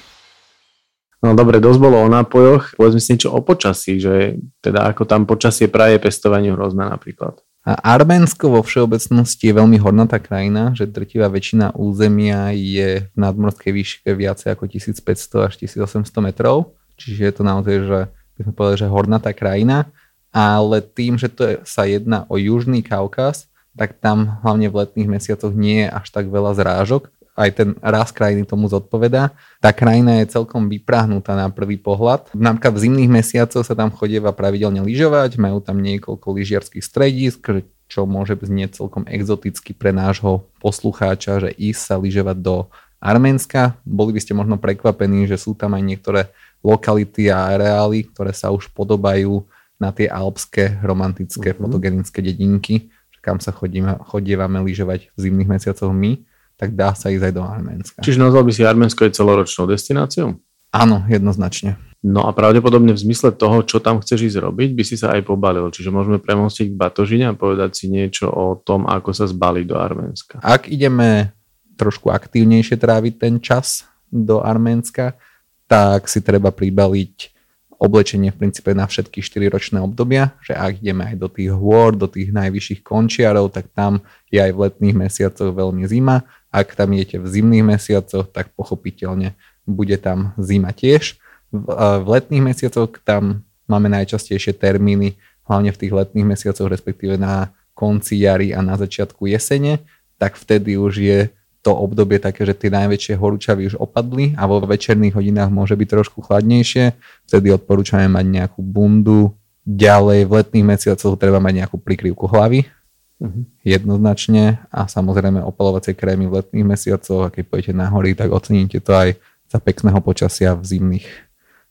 No 1.27 1.35
dobre, 1.35 1.59
dosť 1.59 1.83
bolo 1.83 1.99
o 1.99 2.07
nápojoch. 2.07 2.79
Povedzme 2.79 3.03
si 3.03 3.19
niečo 3.19 3.35
o 3.35 3.43
počasí, 3.43 3.99
že 3.99 4.39
teda 4.63 4.87
ako 4.95 5.03
tam 5.11 5.27
počasie 5.27 5.67
praje 5.67 5.99
pestovaniu 5.99 6.55
hrozná 6.55 6.87
napríklad. 6.87 7.43
A 7.67 7.99
Arménsko 7.99 8.47
vo 8.47 8.63
všeobecnosti 8.63 9.51
je 9.51 9.59
veľmi 9.59 9.75
hornatá 9.83 10.23
krajina, 10.23 10.71
že 10.71 10.87
drtivá 10.87 11.27
väčšina 11.27 11.75
územia 11.75 12.55
je 12.55 13.11
v 13.11 13.17
nadmorskej 13.19 13.75
výške 13.75 14.15
viacej 14.15 14.55
ako 14.55 14.71
1500 14.71 15.51
až 15.51 15.55
1800 15.59 16.07
metrov. 16.23 16.79
Čiže 16.95 17.27
je 17.27 17.33
to 17.35 17.43
naozaj, 17.43 17.77
že 17.83 17.99
by 18.39 18.41
sme 18.47 18.53
povedali, 18.55 18.79
že 18.79 18.87
hornatá 18.87 19.35
krajina. 19.35 19.91
Ale 20.31 20.79
tým, 20.79 21.19
že 21.19 21.27
to 21.27 21.43
je, 21.43 21.55
sa 21.67 21.91
jedná 21.91 22.23
o 22.31 22.39
Južný 22.39 22.87
Kaukaz, 22.87 23.51
tak 23.75 23.99
tam 23.99 24.39
hlavne 24.47 24.71
v 24.71 24.87
letných 24.87 25.11
mesiacoch 25.19 25.51
nie 25.51 25.85
je 25.85 25.89
až 25.91 26.07
tak 26.15 26.31
veľa 26.31 26.55
zrážok 26.55 27.11
aj 27.37 27.51
ten 27.53 27.69
raz 27.85 28.11
krajiny 28.11 28.49
tomu 28.49 28.67
zodpovedá. 28.73 29.37
Tá 29.61 29.71
krajina 29.71 30.25
je 30.25 30.33
celkom 30.33 30.73
vyprahnutá 30.73 31.37
na 31.37 31.53
prvý 31.53 31.77
pohľad. 31.77 32.33
Napríklad 32.33 32.73
v 32.73 32.83
zimných 32.89 33.13
mesiacoch 33.13 33.63
sa 33.63 33.77
tam 33.77 33.93
chodieva 33.93 34.33
pravidelne 34.33 34.81
lyžovať, 34.81 35.37
majú 35.37 35.61
tam 35.61 35.85
niekoľko 35.85 36.27
lyžiarských 36.33 36.81
stredisk, 36.81 37.63
čo 37.87 38.09
môže 38.09 38.35
znieť 38.41 38.83
celkom 38.83 39.05
exoticky 39.07 39.77
pre 39.77 39.93
nášho 39.93 40.49
poslucháča, 40.59 41.47
že 41.47 41.51
ísť 41.55 41.81
sa 41.81 41.95
lyžovať 42.01 42.37
do 42.41 42.67
Arménska. 42.99 43.77
Boli 43.85 44.17
by 44.17 44.21
ste 44.25 44.33
možno 44.33 44.57
prekvapení, 44.57 45.29
že 45.29 45.37
sú 45.37 45.53
tam 45.53 45.77
aj 45.77 45.85
niektoré 45.85 46.23
lokality 46.65 47.31
a 47.31 47.55
areály, 47.55 48.09
ktoré 48.11 48.33
sa 48.35 48.51
už 48.51 48.73
podobajú 48.73 49.45
na 49.77 49.93
tie 49.93 50.09
alpské, 50.09 50.81
romantické, 50.81 51.53
mm-hmm. 51.53 51.63
fotogenické 51.63 52.19
dedinky, 52.25 52.89
kam 53.21 53.43
sa 53.43 53.53
chodíme, 53.53 54.01
chodievame 54.09 54.63
lyžovať 54.65 55.13
v 55.13 55.19
zimných 55.19 55.51
mesiacoch 55.59 55.93
my 55.93 56.23
tak 56.57 56.73
dá 56.73 56.97
sa 56.97 57.13
ísť 57.13 57.31
aj 57.31 57.35
do 57.37 57.43
Arménska. 57.45 57.99
Čiže 58.01 58.21
nazval 58.21 58.45
by 58.49 58.53
si 58.53 58.63
Arménsko 58.65 59.05
aj 59.05 59.13
celoročnou 59.17 59.65
destináciou? 59.69 60.41
Áno, 60.73 61.05
jednoznačne. 61.09 61.77
No 62.05 62.29
a 62.29 62.31
pravdepodobne 62.37 62.93
v 62.93 63.03
zmysle 63.03 63.33
toho, 63.33 63.65
čo 63.65 63.81
tam 63.81 63.99
chceš 64.05 64.33
ísť 64.33 64.39
robiť, 64.45 64.71
by 64.77 64.83
si 64.85 64.97
sa 65.01 65.17
aj 65.17 65.27
pobalil. 65.27 65.69
Čiže 65.73 65.91
môžeme 65.91 66.21
premostiť 66.21 66.73
k 66.73 66.79
Batožine 66.79 67.33
a 67.33 67.39
povedať 67.39 67.77
si 67.77 67.87
niečo 67.89 68.29
o 68.29 68.55
tom, 68.57 68.85
ako 68.87 69.11
sa 69.11 69.25
zbaliť 69.27 69.65
do 69.67 69.77
Arménska. 69.77 70.35
Ak 70.45 70.69
ideme 70.69 71.33
trošku 71.77 72.09
aktívnejšie 72.13 72.77
tráviť 72.79 73.15
ten 73.21 73.35
čas 73.41 73.85
do 74.09 74.41
Arménska, 74.41 75.19
tak 75.67 76.07
si 76.07 76.23
treba 76.23 76.55
pribaliť 76.55 77.37
oblečenie 77.77 78.33
v 78.33 78.39
princípe 78.41 78.73
na 78.73 78.89
všetky 78.89 79.21
4 79.21 79.53
ročné 79.53 79.79
obdobia, 79.85 80.33
že 80.41 80.57
ak 80.57 80.81
ideme 80.81 81.13
aj 81.13 81.17
do 81.21 81.29
tých 81.29 81.53
hôr, 81.53 81.93
do 81.93 82.09
tých 82.09 82.33
najvyšších 82.33 82.81
končiarov, 82.81 83.53
tak 83.53 83.69
tam 83.77 84.01
je 84.33 84.41
aj 84.41 84.53
v 84.57 84.61
letných 84.69 84.97
mesiacoch 84.97 85.53
veľmi 85.53 85.85
zima. 85.85 86.25
Ak 86.57 86.73
tam 86.73 86.97
idete 86.97 87.21
v 87.21 87.29
zimných 87.29 87.77
mesiacoch, 87.77 88.33
tak 88.33 88.49
pochopiteľne 88.57 89.37
bude 89.69 90.01
tam 90.01 90.33
zima 90.41 90.73
tiež. 90.73 91.21
V, 91.53 91.69
v 92.01 92.07
letných 92.09 92.41
mesiacoch 92.41 92.97
tam 93.05 93.45
máme 93.69 93.93
najčastejšie 93.93 94.57
termíny, 94.57 95.21
hlavne 95.45 95.69
v 95.69 95.81
tých 95.85 95.93
letných 95.93 96.33
mesiacoch, 96.33 96.73
respektíve 96.73 97.21
na 97.21 97.53
konci 97.77 98.25
jary 98.25 98.57
a 98.57 98.65
na 98.65 98.81
začiatku 98.81 99.29
jesene, 99.29 99.85
tak 100.17 100.41
vtedy 100.41 100.81
už 100.81 100.95
je 100.97 101.21
to 101.61 101.77
obdobie 101.77 102.17
také, 102.23 102.47
že 102.47 102.57
tie 102.57 102.71
najväčšie 102.73 103.19
horúčavy 103.19 103.69
už 103.69 103.77
opadli 103.77 104.33
a 104.39 104.49
vo 104.49 104.63
večerných 104.63 105.19
hodinách 105.19 105.51
môže 105.53 105.75
byť 105.75 105.89
trošku 105.93 106.25
chladnejšie. 106.25 106.95
Vtedy 107.27 107.53
odporúčame 107.53 108.07
mať 108.09 108.27
nejakú 108.33 108.63
bundu. 108.63 109.35
Ďalej 109.67 110.31
v 110.31 110.35
letných 110.41 110.67
mesiacoch 110.73 111.19
treba 111.19 111.43
mať 111.43 111.67
nejakú 111.67 111.77
prikryvku 111.83 112.31
hlavy, 112.31 112.71
uh-huh. 113.21 113.43
jednoznačne 113.65 114.61
a 114.69 114.87
samozrejme 114.87 115.41
opalovacie 115.43 115.97
krémy 115.97 116.29
v 116.29 116.43
letných 116.43 116.67
mesiacoch 116.67 117.29
a 117.29 117.33
keď 117.33 117.43
pôjdete 117.49 117.73
na 117.77 117.89
hory, 117.89 118.17
tak 118.17 118.33
oceníte 118.33 118.81
to 118.81 118.93
aj 118.93 119.09
za 119.47 119.59
pekného 119.63 120.01
počasia 120.03 120.59
v 120.59 120.65
zimných 120.67 121.07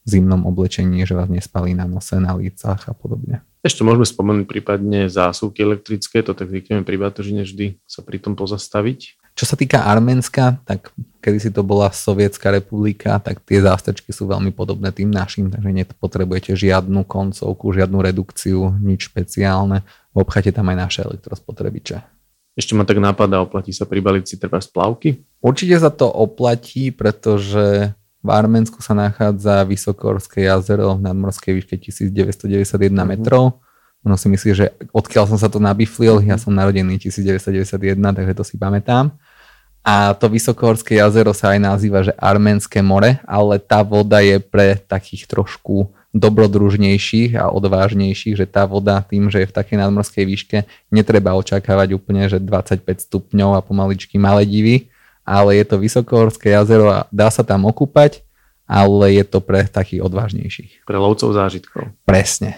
zimnom 0.05 0.45
oblečení, 0.45 1.01
že 1.03 1.17
vás 1.17 1.27
nespalí 1.27 1.73
na 1.73 1.89
nose, 1.89 2.13
na 2.21 2.37
lícach 2.37 2.85
a 2.85 2.93
podobne. 2.93 3.41
Ešte 3.65 3.81
môžeme 3.81 4.05
spomenúť 4.05 4.45
prípadne 4.45 5.09
zásuvky 5.09 5.65
elektrické, 5.65 6.21
to 6.21 6.37
tak 6.37 6.53
zvykneme 6.53 6.85
pri 6.85 7.01
Batožine 7.01 7.41
vždy 7.41 7.81
sa 7.89 8.05
pri 8.05 8.21
tom 8.21 8.37
pozastaviť. 8.37 9.17
Čo 9.35 9.45
sa 9.49 9.57
týka 9.57 9.83
Arménska, 9.83 10.61
tak 10.63 10.93
kedy 11.19 11.37
si 11.41 11.49
to 11.49 11.65
bola 11.65 11.89
Sovietská 11.89 12.53
republika, 12.53 13.17
tak 13.17 13.41
tie 13.43 13.59
zástrčky 13.59 14.13
sú 14.13 14.29
veľmi 14.29 14.53
podobné 14.53 14.93
tým 14.93 15.09
našim, 15.09 15.49
takže 15.49 15.75
nepotrebujete 15.75 16.53
žiadnu 16.53 17.03
koncovku, 17.03 17.73
žiadnu 17.73 17.99
redukciu, 17.99 18.77
nič 18.77 19.09
špeciálne. 19.09 19.81
Obchate 20.15 20.55
tam 20.55 20.72
aj 20.72 20.77
naše 20.79 21.00
elektrospotrebiče. 21.03 22.01
Ešte 22.55 22.72
ma 22.72 22.88
tak 22.88 23.03
napadá, 23.03 23.43
oplatí 23.43 23.75
sa 23.75 23.84
pribaliť 23.84 24.24
si 24.24 24.36
treba 24.39 24.63
splavky? 24.63 25.19
Určite 25.43 25.75
sa 25.75 25.91
to 25.91 26.07
oplatí, 26.07 26.89
pretože 26.95 27.91
v 28.24 28.29
Arménsku 28.31 28.79
sa 28.79 28.95
nachádza 28.95 29.67
Vysokorské 29.67 30.48
jazero 30.48 30.95
v 30.95 31.03
nadmorskej 31.03 31.51
výške 31.51 31.75
1991 31.77 32.15
mm-hmm. 32.15 33.03
metrov 33.05 33.60
ono 34.05 34.15
si 34.22 34.29
myslí, 34.29 34.51
že 34.53 34.69
odkiaľ 34.93 35.25
som 35.34 35.41
sa 35.41 35.50
to 35.50 35.57
nabiflil, 35.57 36.22
ja 36.22 36.38
som 36.38 36.53
narodený 36.53 37.01
1991, 37.01 37.98
takže 37.98 38.34
to 38.38 38.43
si 38.45 38.55
pamätám. 38.62 39.10
A 39.81 40.13
to 40.13 40.29
Vysokohorské 40.29 41.01
jazero 41.01 41.34
sa 41.34 41.57
aj 41.57 41.60
nazýva, 41.62 42.05
že 42.05 42.13
Arménske 42.13 42.86
more, 42.86 43.17
ale 43.25 43.57
tá 43.57 43.81
voda 43.81 44.22
je 44.22 44.38
pre 44.38 44.77
takých 44.77 45.25
trošku 45.25 45.89
dobrodružnejších 46.15 47.36
a 47.36 47.51
odvážnejších, 47.51 48.39
že 48.39 48.48
tá 48.48 48.63
voda 48.63 49.03
tým, 49.03 49.27
že 49.27 49.43
je 49.43 49.51
v 49.51 49.55
takej 49.60 49.77
nadmorskej 49.84 50.24
výške, 50.24 50.57
netreba 50.88 51.36
očakávať 51.36 52.00
úplne, 52.00 52.31
že 52.31 52.39
25 52.39 52.88
stupňov 53.03 53.60
a 53.60 53.62
pomaličky 53.62 54.15
malé 54.15 54.48
divy, 54.48 54.88
ale 55.27 55.60
je 55.60 55.65
to 55.67 55.75
Vysokohorské 55.75 56.55
jazero 56.55 56.88
a 56.88 57.00
dá 57.12 57.27
sa 57.27 57.43
tam 57.43 57.67
okúpať, 57.67 58.24
ale 58.63 59.12
je 59.19 59.27
to 59.27 59.43
pre 59.43 59.67
takých 59.67 60.07
odvážnejších. 60.07 60.88
Pre 60.88 60.98
lovcov 60.98 61.36
zážitkov. 61.36 61.91
Presne. 62.07 62.55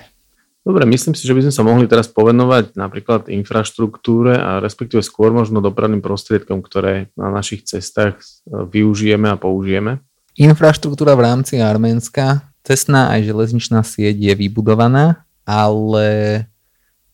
Dobre, 0.68 0.84
myslím 0.84 1.16
si, 1.16 1.24
že 1.24 1.32
by 1.32 1.48
sme 1.48 1.54
sa 1.56 1.64
mohli 1.64 1.88
teraz 1.88 2.12
povenovať 2.12 2.76
napríklad 2.76 3.32
infraštruktúre 3.32 4.36
a 4.36 4.60
respektíve 4.60 5.00
skôr 5.00 5.32
možno 5.32 5.64
dopravným 5.64 6.04
prostriedkom, 6.04 6.60
ktoré 6.60 7.08
na 7.16 7.32
našich 7.32 7.64
cestách 7.64 8.20
využijeme 8.46 9.32
a 9.32 9.40
použijeme. 9.40 10.04
Infraštruktúra 10.36 11.16
v 11.16 11.24
rámci 11.24 11.64
Arménska, 11.64 12.52
cestná 12.68 13.16
aj 13.16 13.24
železničná 13.24 13.80
sieť 13.88 14.20
je 14.20 14.34
vybudovaná, 14.36 15.24
ale 15.48 16.44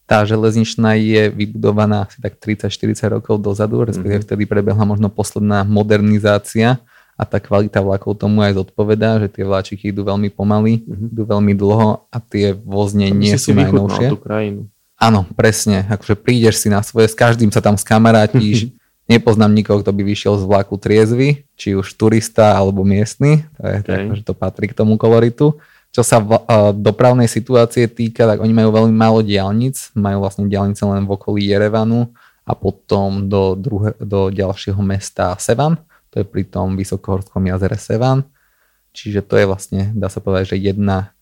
tá 0.09 0.25
železničná 0.25 0.97
je 0.97 1.29
vybudovaná 1.29 2.09
asi 2.09 2.17
tak 2.17 2.41
30-40 2.41 3.21
rokov 3.21 3.37
dozadu, 3.37 3.85
respektíve 3.85 4.25
mm-hmm. 4.25 4.27
vtedy 4.33 4.43
prebehla 4.49 4.83
možno 4.83 5.13
posledná 5.13 5.61
modernizácia 5.61 6.81
a 7.13 7.23
tá 7.29 7.37
kvalita 7.37 7.79
vlakov 7.79 8.17
tomu 8.17 8.41
aj 8.41 8.57
zodpovedá, 8.57 9.21
že 9.21 9.29
tie 9.29 9.45
vláčiky 9.45 9.93
idú 9.93 10.01
veľmi 10.01 10.33
pomaly, 10.33 10.81
mm-hmm. 10.81 11.13
idú 11.13 11.23
veľmi 11.29 11.53
dlho 11.53 12.09
a 12.09 12.17
tie 12.17 12.57
vozne 12.57 13.13
nie 13.13 13.37
sú 13.37 13.53
najnovšie. 13.53 14.09
tú 14.09 14.17
krajinu. 14.17 14.65
Áno, 14.97 15.27
presne. 15.37 15.85
Akože 15.91 16.15
prídeš 16.17 16.63
si 16.63 16.67
na 16.73 16.81
svoje, 16.81 17.11
s 17.11 17.15
každým 17.15 17.53
sa 17.53 17.61
tam 17.61 17.77
skamarátiš. 17.77 18.69
Nepoznám 19.03 19.51
nikoho, 19.51 19.83
kto 19.83 19.91
by 19.91 20.01
vyšiel 20.03 20.39
z 20.39 20.47
vlaku 20.47 20.79
triezvy, 20.79 21.43
či 21.59 21.75
už 21.75 21.99
turista 21.99 22.55
alebo 22.55 22.87
miestny. 22.87 23.43
To 23.59 23.63
je 23.67 23.77
okay. 23.83 23.87
tak, 23.87 24.01
že 24.15 24.23
to 24.23 24.33
patrí 24.33 24.71
k 24.71 24.77
tomu 24.77 24.95
koloritu. 24.95 25.59
Čo 25.93 26.01
sa 26.01 26.17
v, 26.17 26.39
uh, 26.39 26.71
dopravnej 26.73 27.27
situácie 27.27 27.85
týka, 27.85 28.25
tak 28.25 28.41
oni 28.41 28.55
majú 28.55 28.73
veľmi 28.73 28.95
málo 28.95 29.19
diálnic. 29.21 29.91
Majú 29.93 30.23
vlastne 30.23 30.47
diálnice 30.47 30.81
len 30.87 31.03
v 31.03 31.13
okolí 31.13 31.51
Jerevanu 31.51 32.09
a 32.47 32.55
potom 32.55 33.27
do, 33.27 33.59
druhé, 33.59 33.93
do 33.99 34.31
ďalšieho 34.31 34.79
mesta 34.81 35.35
Sevan 35.37 35.77
to 36.13 36.21
je 36.21 36.29
pri 36.29 36.45
tom 36.45 36.77
vysokohorskom 36.77 37.41
jazere 37.49 37.81
Sevan. 37.81 38.21
Čiže 38.93 39.25
to 39.25 39.41
je 39.41 39.49
vlastne, 39.49 39.89
dá 39.97 40.05
sa 40.13 40.21
povedať, 40.21 40.53
že 40.53 40.69
jedna 40.69 41.17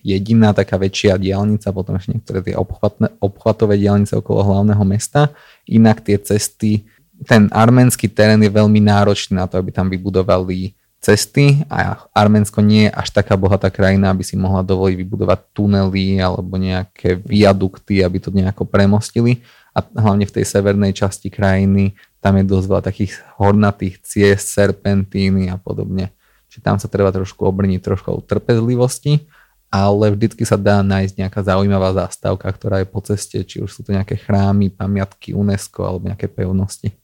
jediná 0.00 0.56
taká 0.56 0.80
väčšia 0.80 1.20
diálnica, 1.20 1.68
potom 1.76 2.00
ešte 2.00 2.16
niektoré 2.16 2.40
tie 2.40 2.56
obchvatné, 2.56 3.20
obchvatové 3.20 3.76
diálnice 3.76 4.16
okolo 4.16 4.40
hlavného 4.40 4.80
mesta. 4.88 5.36
Inak 5.68 6.00
tie 6.00 6.16
cesty, 6.16 6.88
ten 7.22 7.46
arménsky 7.54 8.10
terén 8.10 8.42
je 8.42 8.50
veľmi 8.50 8.82
náročný 8.82 9.38
na 9.38 9.46
to, 9.46 9.54
aby 9.62 9.70
tam 9.70 9.86
vybudovali 9.86 10.74
cesty 11.04 11.60
a 11.68 12.00
Arménsko 12.16 12.64
nie 12.64 12.88
je 12.88 12.96
až 12.96 13.12
taká 13.12 13.36
bohatá 13.36 13.68
krajina, 13.68 14.08
aby 14.08 14.24
si 14.24 14.40
mohla 14.40 14.64
dovoliť 14.64 14.96
vybudovať 14.96 15.38
tunely 15.52 16.16
alebo 16.16 16.56
nejaké 16.56 17.20
viadukty, 17.20 18.00
aby 18.00 18.16
to 18.16 18.32
nejako 18.32 18.64
premostili 18.64 19.44
a 19.76 19.84
hlavne 19.84 20.24
v 20.24 20.34
tej 20.40 20.48
severnej 20.48 20.96
časti 20.96 21.28
krajiny 21.28 21.92
tam 22.24 22.40
je 22.40 22.44
dosť 22.48 22.66
veľa 22.72 22.82
takých 22.88 23.12
hornatých 23.36 24.00
ciest, 24.00 24.48
serpentíny 24.56 25.52
a 25.52 25.60
podobne. 25.60 26.08
Čiže 26.48 26.64
tam 26.64 26.80
sa 26.80 26.88
treba 26.88 27.12
trošku 27.12 27.44
obrniť 27.44 27.84
trošku 27.84 28.24
trpezlivosti, 28.24 29.28
ale 29.68 30.14
vždycky 30.14 30.48
sa 30.48 30.56
dá 30.56 30.80
nájsť 30.80 31.20
nejaká 31.20 31.40
zaujímavá 31.44 31.92
zástavka, 31.92 32.48
ktorá 32.48 32.80
je 32.80 32.88
po 32.88 33.04
ceste, 33.04 33.44
či 33.44 33.60
už 33.60 33.68
sú 33.68 33.84
to 33.84 33.92
nejaké 33.92 34.16
chrámy, 34.16 34.72
pamiatky 34.72 35.36
UNESCO 35.36 35.84
alebo 35.84 36.08
nejaké 36.08 36.32
pevnosti. 36.32 37.03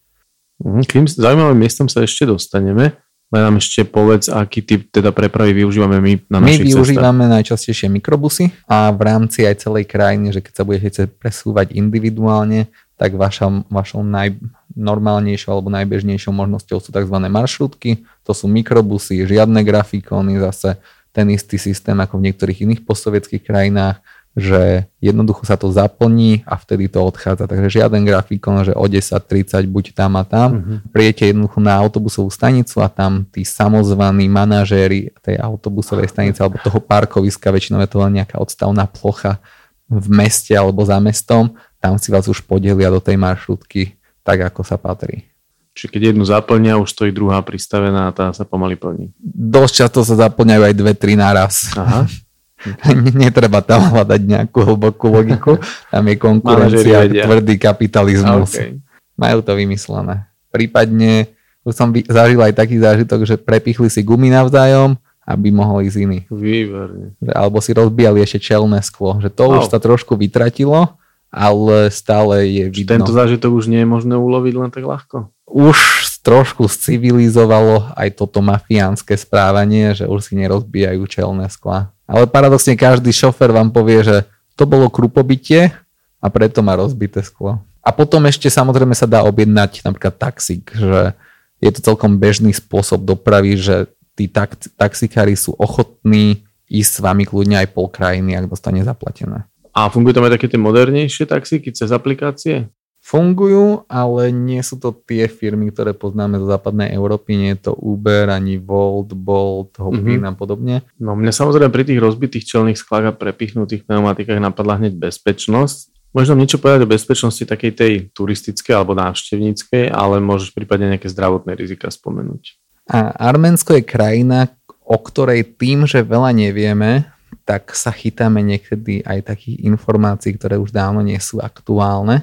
Mhm, 0.60 0.82
K 0.84 0.90
tým 1.00 1.06
zaujímavým 1.08 1.58
miestom 1.58 1.88
sa 1.88 2.04
ešte 2.04 2.28
dostaneme. 2.28 2.96
Len 3.30 3.46
nám 3.46 3.62
ešte 3.62 3.86
povedz, 3.86 4.26
aký 4.26 4.58
typ 4.58 4.90
teda 4.90 5.14
prepravy 5.14 5.62
využívame 5.62 6.02
my 6.02 6.12
na 6.26 6.42
My 6.42 6.50
našich 6.50 6.74
využívame 6.74 7.30
najčastejšie 7.30 7.86
mikrobusy 7.86 8.50
a 8.66 8.90
v 8.90 9.00
rámci 9.06 9.46
aj 9.46 9.70
celej 9.70 9.86
krajiny, 9.86 10.34
že 10.34 10.42
keď 10.42 10.52
sa 10.58 10.66
budete 10.66 11.06
presúvať 11.06 11.70
individuálne, 11.78 12.66
tak 12.98 13.14
vaša, 13.14 13.70
vašou 13.70 14.02
najnormálnejšou 14.02 15.46
alebo 15.46 15.70
najbežnejšou 15.70 16.34
možnosťou 16.34 16.82
sú 16.82 16.90
tzv. 16.90 17.16
maršrutky, 17.30 18.02
to 18.26 18.34
sú 18.34 18.50
mikrobusy, 18.50 19.22
žiadne 19.22 19.62
grafikóny, 19.62 20.42
zase 20.42 20.82
ten 21.14 21.30
istý 21.30 21.54
systém 21.54 21.94
ako 22.02 22.18
v 22.18 22.30
niektorých 22.30 22.66
iných 22.66 22.82
postsovietských 22.82 23.46
krajinách, 23.46 24.02
že 24.38 24.86
jednoducho 25.02 25.42
sa 25.42 25.58
to 25.58 25.74
zaplní 25.74 26.46
a 26.46 26.54
vtedy 26.54 26.86
to 26.86 27.02
odchádza. 27.02 27.50
Takže 27.50 27.82
žiaden 27.82 28.06
grafikon, 28.06 28.62
že 28.62 28.78
o 28.78 28.86
10.30 28.86 29.66
buď 29.66 29.84
tam 29.90 30.14
a 30.14 30.22
tam. 30.22 30.48
Mhm. 30.62 30.74
Prijete 30.94 31.34
jednoducho 31.34 31.58
na 31.58 31.74
autobusovú 31.78 32.30
stanicu 32.30 32.78
a 32.78 32.86
tam 32.86 33.26
tí 33.26 33.42
samozvaní 33.42 34.30
manažéri 34.30 35.10
tej 35.18 35.36
autobusovej 35.42 36.06
stanice 36.06 36.38
alebo 36.40 36.62
toho 36.62 36.78
parkoviska, 36.78 37.50
väčšinou 37.50 37.82
je 37.82 37.90
to 37.90 37.98
len 38.06 38.22
nejaká 38.22 38.38
odstavná 38.38 38.86
plocha 38.86 39.42
v 39.90 40.06
meste 40.06 40.54
alebo 40.54 40.86
za 40.86 41.02
mestom, 41.02 41.58
tam 41.82 41.98
si 41.98 42.14
vás 42.14 42.30
už 42.30 42.46
podelia 42.46 42.86
do 42.86 43.02
tej 43.02 43.18
maršrutky 43.18 43.98
tak, 44.22 44.46
ako 44.46 44.62
sa 44.62 44.78
patrí. 44.78 45.26
Čiže 45.74 45.90
keď 45.90 46.02
jednu 46.14 46.24
zaplnia, 46.26 46.78
už 46.78 46.92
stojí 46.92 47.10
druhá 47.10 47.42
pristavená 47.42 48.10
a 48.10 48.14
tá 48.14 48.30
sa 48.30 48.46
pomaly 48.46 48.78
plní. 48.78 49.10
Dosť 49.22 49.86
často 49.86 50.00
sa 50.06 50.28
zaplňajú 50.28 50.62
aj 50.66 50.74
dve, 50.74 50.92
tri 50.94 51.18
naraz. 51.18 51.74
Aha. 51.74 52.06
Netreba 53.20 53.64
tam 53.64 53.88
hľadať 53.92 54.20
nejakú 54.20 54.58
hlbokú 54.64 55.08
logiku. 55.08 55.52
Tam 55.88 56.04
je 56.04 56.16
konkurencia, 56.20 57.08
tvrdý 57.08 57.56
kapitalizmus. 57.56 58.52
Okay. 58.56 58.80
Majú 59.16 59.40
to 59.44 59.52
vymyslené. 59.56 60.28
Prípadne 60.52 61.28
už 61.60 61.76
som 61.76 61.92
zažil 61.92 62.40
aj 62.40 62.56
taký 62.56 62.80
zážitok, 62.80 63.28
že 63.28 63.36
prepichli 63.36 63.92
si 63.92 64.00
gumy 64.00 64.32
navzájom, 64.32 64.96
aby 65.28 65.52
mohol 65.52 65.84
ísť 65.84 65.98
iný. 66.02 66.18
Výborne. 66.32 67.12
Alebo 67.36 67.60
si 67.60 67.76
rozbijali 67.76 68.24
ešte 68.24 68.40
čelné 68.40 68.80
sklo. 68.80 69.20
Že 69.20 69.28
to 69.30 69.44
Wow. 69.46 69.56
už 69.60 69.64
sa 69.68 69.78
trošku 69.78 70.16
vytratilo, 70.16 70.96
ale 71.28 71.92
stále 71.92 72.48
je 72.48 72.64
Čiže 72.66 72.74
vidno. 72.74 72.92
tento 72.96 73.12
zážitok 73.14 73.50
už 73.60 73.70
nie 73.70 73.84
je 73.84 73.88
možné 73.88 74.16
uloviť 74.16 74.54
len 74.56 74.70
tak 74.72 74.82
ľahko. 74.88 75.30
Už 75.46 76.09
trošku 76.20 76.68
civilizovalo 76.68 77.92
aj 77.96 78.20
toto 78.20 78.44
mafiánske 78.44 79.16
správanie, 79.16 79.96
že 79.96 80.04
už 80.04 80.30
si 80.30 80.34
nerozbijajú 80.36 81.02
čelné 81.08 81.48
skla. 81.48 81.92
Ale 82.04 82.28
paradoxne 82.28 82.76
každý 82.76 83.14
šofer 83.14 83.54
vám 83.54 83.72
povie, 83.72 84.04
že 84.04 84.16
to 84.58 84.68
bolo 84.68 84.92
krupobytie 84.92 85.72
a 86.20 86.26
preto 86.28 86.60
má 86.60 86.76
rozbité 86.76 87.24
sklo. 87.24 87.64
A 87.80 87.96
potom 87.96 88.20
ešte 88.28 88.52
samozrejme 88.52 88.92
sa 88.92 89.08
dá 89.08 89.24
objednať 89.24 89.80
napríklad 89.80 90.20
taxík, 90.20 90.68
že 90.76 91.16
je 91.64 91.70
to 91.72 91.80
celkom 91.80 92.20
bežný 92.20 92.52
spôsob 92.52 93.08
dopravy, 93.08 93.56
že 93.56 93.88
tí 94.12 94.28
tak, 94.28 94.60
taxikári 94.76 95.32
sú 95.32 95.56
ochotní 95.56 96.44
ísť 96.68 96.90
s 96.92 97.02
vami 97.02 97.24
kľudne 97.24 97.64
aj 97.64 97.72
pol 97.72 97.88
krajiny, 97.88 98.36
ak 98.36 98.52
dostane 98.52 98.84
zaplatené. 98.84 99.48
A 99.72 99.88
fungujú 99.88 100.18
tam 100.18 100.28
aj 100.28 100.36
také 100.36 100.46
tie 100.50 100.60
modernejšie 100.60 101.24
taxíky 101.24 101.72
cez 101.72 101.88
aplikácie? 101.88 102.68
Fungujú, 103.10 103.82
ale 103.90 104.30
nie 104.30 104.62
sú 104.62 104.78
to 104.78 104.94
tie 104.94 105.26
firmy, 105.26 105.74
ktoré 105.74 105.90
poznáme 105.90 106.38
zo 106.38 106.46
západnej 106.46 106.94
Európy, 106.94 107.34
nie 107.34 107.58
je 107.58 107.66
to 107.66 107.72
Uber, 107.74 108.30
ani 108.30 108.54
Volt, 108.62 109.10
Bolt, 109.18 109.74
Hopin 109.82 110.22
Mhm. 110.22 110.30
a 110.30 110.32
podobne. 110.38 110.86
No 110.94 111.18
mňa 111.18 111.34
samozrejme 111.34 111.74
pri 111.74 111.90
tých 111.90 111.98
rozbitých 111.98 112.46
čelných 112.46 112.78
sklách 112.78 113.10
a 113.10 113.16
prepichnutých 113.18 113.82
pneumatikách 113.82 114.38
napadla 114.38 114.78
hneď 114.78 114.94
bezpečnosť. 114.94 115.90
Možno 116.14 116.38
niečo 116.38 116.62
povedať 116.62 116.86
o 116.86 116.92
bezpečnosti 116.94 117.42
takej 117.42 117.72
tej 117.74 117.92
turistickej 118.14 118.78
alebo 118.78 118.94
návštevníckej, 118.94 119.90
ale 119.90 120.22
môžeš 120.22 120.54
prípadne 120.54 120.94
nejaké 120.94 121.10
zdravotné 121.10 121.58
rizika 121.58 121.90
spomenúť. 121.90 122.62
A 122.86 123.10
Arménsko 123.14 123.74
je 123.74 123.86
krajina, 123.86 124.54
o 124.86 124.98
ktorej 124.98 125.42
tým, 125.58 125.82
že 125.82 126.06
veľa 126.06 126.30
nevieme, 126.30 127.10
tak 127.42 127.74
sa 127.74 127.90
chytáme 127.90 128.38
niekedy 128.42 129.02
aj 129.02 129.34
takých 129.34 129.66
informácií, 129.66 130.34
ktoré 130.38 130.58
už 130.62 130.70
dávno 130.70 131.02
nie 131.02 131.18
sú 131.18 131.42
aktuálne. 131.42 132.22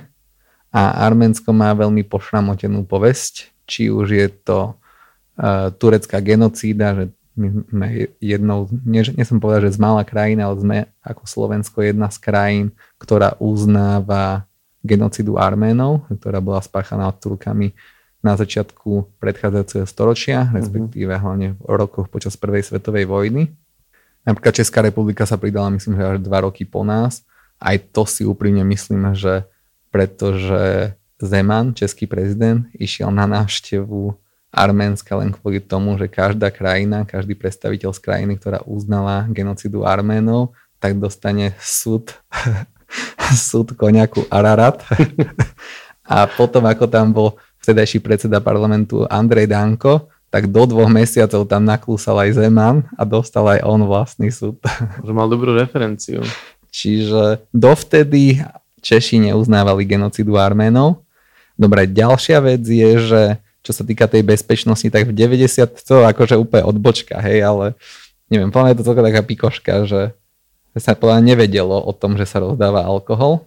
A 0.72 1.08
Arménsko 1.08 1.50
má 1.56 1.72
veľmi 1.74 2.04
pošramotenú 2.06 2.84
povesť, 2.84 3.50
či 3.68 3.88
už 3.88 4.08
je 4.12 4.28
to 4.44 4.74
uh, 4.74 5.72
turecká 5.76 6.20
genocída, 6.20 6.94
že 6.94 7.04
my 7.38 7.48
sme 7.70 7.88
jednou, 8.18 8.66
nie, 8.82 9.06
nesem 9.14 9.38
povedať, 9.38 9.70
že 9.70 9.78
z 9.78 9.80
malá 9.80 10.02
krajina, 10.02 10.50
ale 10.50 10.58
sme 10.58 10.78
ako 11.06 11.24
Slovensko 11.30 11.86
jedna 11.86 12.10
z 12.10 12.18
krajín, 12.18 12.68
ktorá 12.98 13.38
uznáva 13.38 14.50
genocidu 14.82 15.38
Arménov, 15.38 16.10
ktorá 16.10 16.42
bola 16.42 16.60
spáchaná 16.66 17.14
Turkami 17.14 17.78
na 18.26 18.34
začiatku 18.34 19.22
predchádzajúceho 19.22 19.86
storočia, 19.86 20.50
respektíve 20.50 21.14
hlavne 21.14 21.54
v 21.62 21.64
rokoch 21.70 22.10
počas 22.10 22.34
prvej 22.34 22.66
svetovej 22.66 23.06
vojny. 23.06 23.54
Napríklad 24.26 24.58
Česká 24.58 24.82
republika 24.82 25.24
sa 25.30 25.38
pridala, 25.38 25.72
myslím, 25.72 25.96
že 25.96 26.04
až 26.04 26.20
dva 26.20 26.44
roky 26.44 26.66
po 26.66 26.82
nás. 26.82 27.22
Aj 27.62 27.78
to 27.78 28.04
si 28.10 28.26
úprimne 28.26 28.66
myslím, 28.66 29.14
že 29.14 29.46
pretože 29.98 30.94
Zeman, 31.18 31.74
český 31.74 32.06
prezident, 32.06 32.70
išiel 32.78 33.10
na 33.10 33.26
návštevu 33.26 34.14
Arménska 34.54 35.18
len 35.18 35.34
kvôli 35.34 35.58
tomu, 35.58 35.98
že 35.98 36.06
každá 36.06 36.54
krajina, 36.54 37.02
každý 37.02 37.34
predstaviteľ 37.34 37.90
z 37.98 38.00
krajiny, 38.06 38.38
ktorá 38.38 38.62
uznala 38.70 39.26
genocidu 39.34 39.90
Arménov, 39.90 40.54
tak 40.78 41.02
dostane 41.02 41.58
súd, 41.58 42.14
súd 43.50 43.74
koniaku 43.74 44.30
Ararat. 44.30 44.86
A 46.06 46.30
potom, 46.30 46.70
ako 46.70 46.86
tam 46.86 47.10
bol 47.10 47.42
vtedajší 47.66 47.98
predseda 47.98 48.38
parlamentu 48.38 49.10
Andrej 49.10 49.50
Danko, 49.50 50.14
tak 50.30 50.46
do 50.54 50.70
dvoch 50.70 50.94
mesiacov 50.94 51.50
tam 51.50 51.66
naklúsal 51.66 52.22
aj 52.22 52.38
Zeman 52.38 52.86
a 52.94 53.02
dostal 53.02 53.50
aj 53.50 53.66
on 53.66 53.82
vlastný 53.90 54.30
súd. 54.30 54.62
Že 55.02 55.12
mal 55.12 55.26
dobrú 55.26 55.58
referenciu. 55.58 56.22
Čiže 56.70 57.50
dovtedy 57.50 58.46
Češi 58.88 59.20
neuznávali 59.28 59.84
genocidu 59.84 60.40
Arménov. 60.40 61.04
Dobre, 61.60 61.84
ďalšia 61.92 62.40
vec 62.40 62.64
je, 62.64 62.92
že 63.04 63.22
čo 63.60 63.76
sa 63.76 63.84
týka 63.84 64.08
tej 64.08 64.24
bezpečnosti, 64.24 64.88
tak 64.88 65.12
v 65.12 65.12
90 65.12 65.84
to 65.84 66.08
akože 66.08 66.40
úplne 66.40 66.64
odbočka, 66.64 67.20
hej, 67.20 67.44
ale 67.44 67.76
neviem, 68.32 68.48
podľa 68.48 68.72
je 68.72 68.78
to 68.80 68.86
celkom 68.88 69.04
taká 69.04 69.22
pikoška, 69.28 69.74
že, 69.84 70.16
sa 70.78 70.94
podľa 70.94 71.26
nevedelo 71.26 71.74
o 71.74 71.92
tom, 71.92 72.16
že 72.16 72.30
sa 72.30 72.38
rozdáva 72.38 72.86
alkohol. 72.86 73.47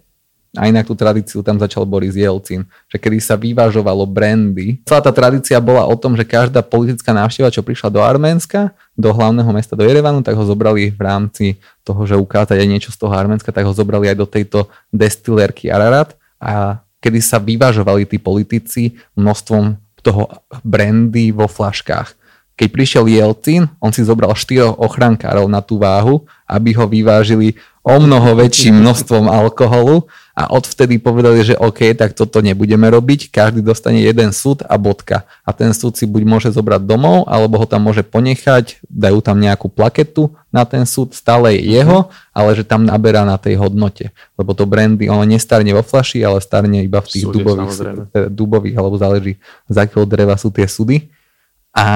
A 0.51 0.67
inak 0.67 0.83
tú 0.83 0.99
tradíciu 0.99 1.39
tam 1.39 1.55
začal 1.55 1.87
Boris 1.87 2.11
Jelcin, 2.11 2.67
že 2.91 2.99
kedy 2.99 3.23
sa 3.23 3.39
vyvážovalo 3.39 4.03
brandy. 4.03 4.83
Celá 4.83 4.99
tá 4.99 5.07
tradícia 5.15 5.55
bola 5.63 5.87
o 5.87 5.95
tom, 5.95 6.11
že 6.19 6.27
každá 6.27 6.59
politická 6.59 7.15
návšteva, 7.15 7.47
čo 7.47 7.63
prišla 7.63 7.87
do 7.87 8.03
Arménska, 8.03 8.75
do 8.91 9.15
hlavného 9.15 9.47
mesta, 9.55 9.79
do 9.79 9.87
Jerevanu, 9.87 10.19
tak 10.19 10.35
ho 10.35 10.43
zobrali 10.43 10.91
v 10.91 11.01
rámci 11.01 11.45
toho, 11.87 12.03
že 12.03 12.19
ukázať 12.19 12.59
aj 12.59 12.67
niečo 12.67 12.91
z 12.91 12.99
toho 12.99 13.15
Arménska, 13.15 13.55
tak 13.55 13.63
ho 13.63 13.71
zobrali 13.71 14.11
aj 14.11 14.17
do 14.19 14.27
tejto 14.27 14.67
destilérky 14.91 15.71
Ararat 15.71 16.19
a 16.35 16.83
kedy 16.99 17.23
sa 17.23 17.39
vyvážovali 17.39 18.03
tí 18.03 18.19
politici 18.19 18.99
množstvom 19.15 19.79
toho 20.03 20.27
brandy 20.67 21.31
vo 21.31 21.47
flaškách. 21.47 22.19
Keď 22.59 22.67
prišiel 22.69 23.05
Jelcin, 23.07 23.71
on 23.81 23.89
si 23.89 24.05
zobral 24.05 24.35
štyroch 24.37 24.77
ochrankárov 24.77 25.47
na 25.47 25.63
tú 25.63 25.81
váhu, 25.81 26.27
aby 26.45 26.75
ho 26.77 26.85
vyvážili 26.85 27.57
o 27.81 27.97
mnoho 27.97 28.37
väčším 28.37 28.77
množstvom 28.85 29.25
alkoholu 29.25 30.05
a 30.31 30.47
odvtedy 30.55 30.95
povedali, 30.95 31.43
že 31.43 31.59
OK, 31.59 31.91
tak 31.93 32.15
toto 32.15 32.39
nebudeme 32.39 32.87
robiť, 32.87 33.27
každý 33.27 33.59
dostane 33.59 33.99
jeden 33.99 34.31
súd 34.31 34.63
a 34.63 34.79
bodka. 34.79 35.27
A 35.43 35.51
ten 35.51 35.75
súd 35.75 35.99
si 35.99 36.07
buď 36.07 36.23
môže 36.23 36.49
zobrať 36.55 36.87
domov, 36.87 37.27
alebo 37.27 37.59
ho 37.59 37.67
tam 37.67 37.83
môže 37.83 38.01
ponechať, 38.01 38.79
dajú 38.87 39.19
tam 39.19 39.43
nejakú 39.43 39.67
plaketu 39.67 40.31
na 40.51 40.63
ten 40.63 40.83
súd, 40.87 41.15
stále 41.15 41.55
je 41.55 41.79
jeho, 41.79 42.11
ale 42.31 42.55
že 42.55 42.63
tam 42.63 42.83
naberá 42.83 43.23
na 43.27 43.35
tej 43.35 43.59
hodnote. 43.59 44.11
Lebo 44.35 44.51
to 44.55 44.63
brandy, 44.67 45.11
ono 45.11 45.23
nestarne 45.27 45.71
vo 45.75 45.83
flaši, 45.83 46.23
ale 46.23 46.39
starne 46.39 46.83
iba 46.83 46.99
v 47.03 47.07
tých 47.11 47.23
Súde, 47.27 47.43
dubových, 47.43 47.71
samozrejme. 47.71 48.01
eh, 48.11 48.27
dubových, 48.31 48.75
alebo 48.79 48.95
záleží 48.99 49.33
z 49.67 49.75
akého 49.79 50.03
dreva 50.07 50.35
sú 50.39 50.51
tie 50.51 50.67
súdy. 50.67 51.11
A 51.71 51.87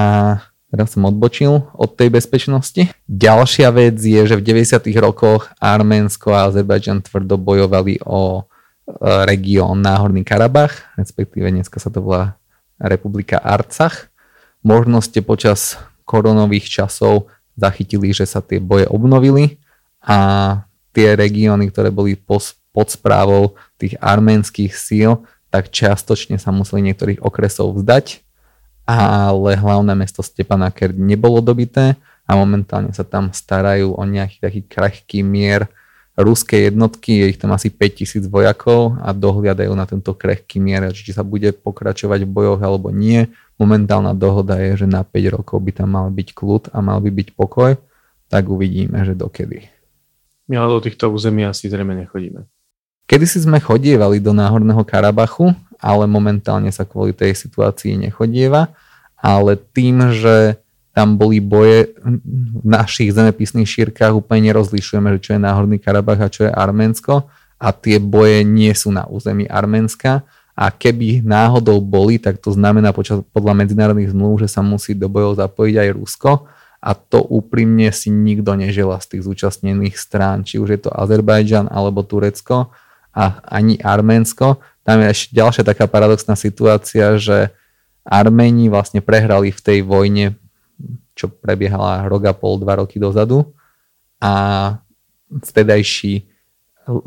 teraz 0.75 0.91
som 0.91 1.07
odbočil 1.07 1.63
od 1.71 1.89
tej 1.95 2.11
bezpečnosti. 2.11 2.91
Ďalšia 3.07 3.71
vec 3.71 3.95
je, 3.95 4.27
že 4.27 4.35
v 4.35 4.43
90. 4.43 4.91
rokoch 4.99 5.47
Arménsko 5.63 6.35
a 6.35 6.51
Azerbajdžan 6.51 7.07
tvrdo 7.07 7.39
bojovali 7.39 8.03
o 8.03 8.43
e, 8.43 8.51
región 9.23 9.79
Náhorný 9.79 10.27
Karabach, 10.27 10.91
respektíve 10.99 11.47
dneska 11.47 11.79
sa 11.79 11.87
to 11.87 12.03
volá 12.03 12.35
Republika 12.75 13.39
Arcach. 13.39 14.11
Možno 14.59 14.99
ste 14.99 15.23
počas 15.23 15.79
koronových 16.03 16.67
časov 16.67 17.31
zachytili, 17.55 18.11
že 18.11 18.27
sa 18.27 18.43
tie 18.43 18.59
boje 18.59 18.83
obnovili 18.91 19.63
a 20.03 20.59
tie 20.91 21.15
regióny, 21.15 21.71
ktoré 21.71 21.87
boli 21.87 22.19
pod 22.19 22.87
správou 22.91 23.55
tých 23.79 23.95
arménskych 24.03 24.75
síl, 24.75 25.23
tak 25.47 25.71
čiastočne 25.71 26.35
sa 26.35 26.51
museli 26.51 26.91
niektorých 26.91 27.23
okresov 27.23 27.79
vzdať 27.79 28.24
ale 28.85 29.57
hlavné 29.57 29.97
mesto 29.97 30.21
Stepanaker 30.21 30.93
nebolo 30.93 31.41
dobité 31.41 31.97
a 32.25 32.37
momentálne 32.37 32.93
sa 32.93 33.01
tam 33.01 33.33
starajú 33.33 33.97
o 33.97 34.01
nejaký 34.05 34.37
taký 34.41 34.61
krehký 34.65 35.19
mier 35.25 35.69
ruské 36.15 36.71
jednotky, 36.71 37.19
je 37.19 37.25
ich 37.35 37.39
tam 37.39 37.51
asi 37.51 37.67
5000 37.67 38.31
vojakov 38.31 38.95
a 39.03 39.11
dohliadajú 39.11 39.75
na 39.75 39.83
tento 39.83 40.15
krehký 40.15 40.63
mier, 40.63 40.87
či 40.95 41.11
sa 41.11 41.27
bude 41.27 41.51
pokračovať 41.51 42.23
v 42.23 42.31
bojoch 42.31 42.61
alebo 42.63 42.87
nie. 42.87 43.27
Momentálna 43.59 44.15
dohoda 44.15 44.55
je, 44.63 44.83
že 44.83 44.87
na 44.87 45.03
5 45.03 45.35
rokov 45.35 45.59
by 45.59 45.71
tam 45.75 45.91
mal 45.91 46.07
byť 46.07 46.27
kľud 46.31 46.63
a 46.71 46.77
mal 46.79 47.03
by 47.03 47.11
byť 47.11 47.27
pokoj, 47.35 47.75
tak 48.31 48.47
uvidíme, 48.47 48.95
že 49.03 49.11
dokedy. 49.11 49.67
My 50.47 50.61
ale 50.61 50.79
do 50.79 50.81
týchto 50.83 51.11
území 51.11 51.43
asi 51.43 51.67
zrejme 51.67 51.95
nechodíme. 52.05 52.47
Kedy 53.05 53.25
si 53.29 53.37
sme 53.37 53.61
chodievali 53.61 54.17
do 54.17 54.33
Náhorného 54.33 54.81
Karabachu, 54.81 55.53
ale 55.85 56.09
momentálne 56.09 56.73
sa 56.73 56.81
kvôli 56.81 57.13
tej 57.13 57.37
situácii 57.37 58.09
nechodieva, 58.09 58.73
ale 59.21 59.53
tým, 59.53 60.09
že 60.17 60.57
tam 60.95 61.19
boli 61.19 61.43
boje 61.43 61.93
v 62.01 62.63
našich 62.63 63.11
zemepisných 63.11 63.67
šírkach, 63.67 64.15
úplne 64.15 64.49
nerozlišujeme, 64.49 65.11
že 65.19 65.19
čo 65.21 65.31
je 65.35 65.43
Náhorný 65.43 65.77
Karabach 65.77 66.23
a 66.23 66.31
čo 66.31 66.47
je 66.47 66.51
Arménsko. 66.55 67.27
A 67.59 67.75
tie 67.75 67.99
boje 67.99 68.47
nie 68.47 68.71
sú 68.71 68.95
na 68.95 69.03
území 69.03 69.43
Arménska. 69.43 70.23
A 70.55 70.71
keby 70.71 71.19
náhodou 71.19 71.83
boli, 71.83 72.15
tak 72.15 72.39
to 72.39 72.55
znamená 72.55 72.95
počas, 72.95 73.19
podľa 73.35 73.59
medzinárodných 73.59 74.15
zmluv, 74.15 74.39
že 74.39 74.47
sa 74.47 74.63
musí 74.63 74.95
do 74.95 75.11
bojov 75.11 75.35
zapojiť 75.35 75.75
aj 75.83 75.89
Rusko. 75.99 76.31
A 76.79 76.95
to 76.95 77.27
úprimne 77.27 77.91
si 77.91 78.07
nikto 78.07 78.55
nežela 78.55 78.95
z 79.03 79.19
tých 79.19 79.27
zúčastnených 79.27 79.99
strán, 79.99 80.47
či 80.47 80.63
už 80.63 80.79
je 80.79 80.79
to 80.87 80.95
Azerbajdžan 80.95 81.67
alebo 81.67 82.07
Turecko 82.07 82.71
a 83.11 83.43
ani 83.43 83.75
Arménsko. 83.83 84.63
Tam 84.85 85.01
je 85.01 85.09
ešte 85.09 85.33
ďalšia 85.33 85.65
taká 85.65 85.89
paradoxná 85.89 86.37
situácia, 86.37 87.17
že 87.17 87.49
Arméni 88.05 88.69
vlastne 88.69 89.01
prehrali 89.01 89.49
v 89.49 89.59
tej 89.59 89.79
vojne 89.81 90.37
čo 91.15 91.31
prebiehala 91.31 92.05
rok 92.11 92.27
a 92.27 92.33
pol, 92.35 92.59
dva 92.59 92.83
roky 92.83 92.99
dozadu 92.99 93.55
a 94.19 94.33
vtedajší 95.31 96.27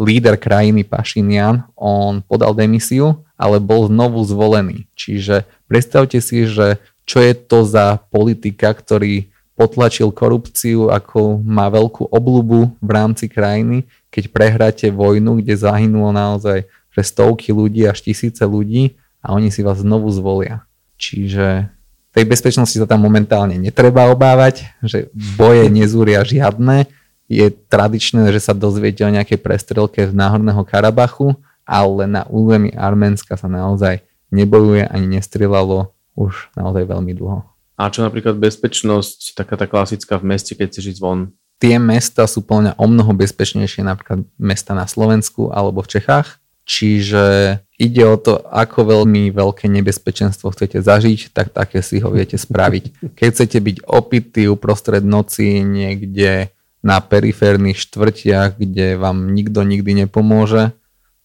líder 0.01 0.35
krajiny 0.41 0.83
Pašinian, 0.83 1.62
on 1.79 2.25
podal 2.25 2.57
demisiu, 2.57 3.23
ale 3.38 3.62
bol 3.62 3.87
znovu 3.87 4.25
zvolený. 4.27 4.91
Čiže 4.99 5.47
predstavte 5.71 6.19
si, 6.19 6.51
že 6.51 6.83
čo 7.07 7.23
je 7.23 7.37
to 7.37 7.62
za 7.62 8.03
politika, 8.11 8.75
ktorý 8.75 9.31
potlačil 9.55 10.11
korupciu, 10.11 10.91
ako 10.91 11.43
má 11.43 11.71
veľkú 11.71 12.11
oblubu 12.11 12.75
v 12.83 12.91
rámci 12.91 13.31
krajiny, 13.31 13.87
keď 14.11 14.25
prehráte 14.35 14.87
vojnu, 14.91 15.38
kde 15.38 15.55
zahynulo 15.55 16.11
naozaj 16.11 16.67
že 16.99 17.07
stovky 17.07 17.55
ľudí 17.55 17.87
až 17.87 18.03
tisíce 18.03 18.43
ľudí 18.43 18.99
a 19.23 19.31
oni 19.39 19.55
si 19.55 19.63
vás 19.63 19.79
znovu 19.79 20.11
zvolia. 20.11 20.67
Čiže 20.99 21.71
tej 22.11 22.27
bezpečnosti 22.27 22.75
sa 22.75 22.91
tam 22.91 23.07
momentálne 23.07 23.55
netreba 23.55 24.11
obávať, 24.11 24.67
že 24.83 25.07
boje 25.15 25.71
nezúria 25.71 26.27
žiadne. 26.27 26.91
Je 27.31 27.47
tradičné, 27.47 28.35
že 28.35 28.43
sa 28.43 28.57
dozviete 28.57 29.07
o 29.07 29.15
nejakej 29.15 29.39
prestrelke 29.39 30.03
z 30.03 30.11
Náhorného 30.11 30.67
Karabachu, 30.67 31.39
ale 31.63 32.11
na 32.11 32.27
území 32.27 32.75
Arménska 32.75 33.39
sa 33.39 33.47
naozaj 33.47 34.03
nebojuje 34.35 34.89
ani 34.91 35.21
nestrelalo 35.21 35.95
už 36.19 36.51
naozaj 36.59 36.91
veľmi 36.91 37.15
dlho. 37.15 37.47
A 37.79 37.95
čo 37.95 38.03
napríklad 38.03 38.35
bezpečnosť, 38.35 39.39
taká 39.39 39.55
tá 39.55 39.71
klasická 39.71 40.19
v 40.19 40.35
meste, 40.35 40.59
keď 40.59 40.67
chceš 40.75 40.99
ísť 40.99 41.01
von? 41.05 41.31
Tie 41.63 41.79
mesta 41.79 42.27
sú 42.27 42.43
plne 42.43 42.75
o 42.75 42.87
mnoho 42.91 43.15
bezpečnejšie, 43.15 43.87
napríklad 43.87 44.27
mesta 44.35 44.75
na 44.75 44.91
Slovensku 44.91 45.55
alebo 45.55 45.87
v 45.87 45.95
Čechách. 45.95 46.43
Čiže 46.69 47.57
ide 47.81 48.05
o 48.05 48.21
to, 48.21 48.45
ako 48.45 48.93
veľmi 48.93 49.33
veľké 49.33 49.73
nebezpečenstvo 49.73 50.53
chcete 50.53 50.85
zažiť, 50.85 51.33
tak 51.33 51.49
také 51.57 51.81
si 51.81 51.97
ho 52.05 52.13
viete 52.13 52.37
spraviť. 52.37 53.17
Keď 53.17 53.29
chcete 53.33 53.57
byť 53.57 53.77
opitý 53.89 54.53
uprostred 54.53 55.01
noci 55.01 55.65
niekde 55.65 56.53
na 56.85 57.01
periférnych 57.01 57.81
štvrtiach, 57.81 58.61
kde 58.61 59.01
vám 59.01 59.33
nikto 59.33 59.65
nikdy 59.65 60.05
nepomôže, 60.05 60.77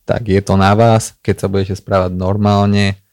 tak 0.08 0.32
je 0.32 0.40
to 0.40 0.56
na 0.56 0.72
vás, 0.80 1.12
keď 1.20 1.36
sa 1.44 1.48
budete 1.52 1.76
správať 1.76 2.16
normálne, 2.16 3.04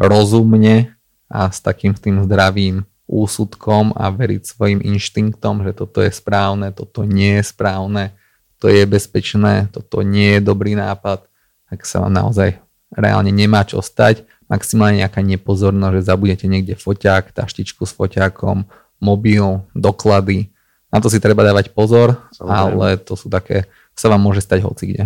rozumne 0.00 0.96
a 1.28 1.52
s 1.52 1.60
takým 1.60 1.92
tým 1.92 2.24
zdravým 2.24 2.88
úsudkom 3.04 3.92
a 4.00 4.08
veriť 4.08 4.42
svojim 4.48 4.80
inštinktom, 4.80 5.60
že 5.68 5.76
toto 5.76 6.00
je 6.00 6.08
správne, 6.08 6.72
toto 6.72 7.04
nie 7.04 7.36
je 7.36 7.44
správne, 7.44 8.16
to 8.56 8.72
je 8.72 8.80
bezpečné, 8.88 9.68
toto 9.68 10.00
nie 10.00 10.38
je 10.38 10.40
dobrý 10.40 10.72
nápad, 10.72 11.29
tak 11.70 11.86
sa 11.86 12.02
vám 12.02 12.12
naozaj 12.12 12.58
reálne 12.90 13.30
nemá 13.30 13.62
čo 13.62 13.78
stať. 13.78 14.26
Maximálne 14.50 15.06
nejaká 15.06 15.22
nepozornosť, 15.22 15.94
že 15.94 16.08
zabudete 16.10 16.46
niekde 16.50 16.74
foťák, 16.74 17.30
taštičku 17.30 17.86
s 17.86 17.94
foťákom, 17.94 18.66
mobil, 18.98 19.62
doklady. 19.78 20.50
Na 20.90 20.98
to 20.98 21.06
si 21.06 21.22
treba 21.22 21.46
dávať 21.46 21.70
pozor, 21.70 22.18
Samozrejme. 22.34 22.58
ale 22.74 22.86
to 22.98 23.14
sú 23.14 23.30
také, 23.30 23.70
sa 23.94 24.10
vám 24.10 24.26
môže 24.26 24.42
stať 24.42 24.66
hoci 24.66 24.90
kde. 24.90 25.04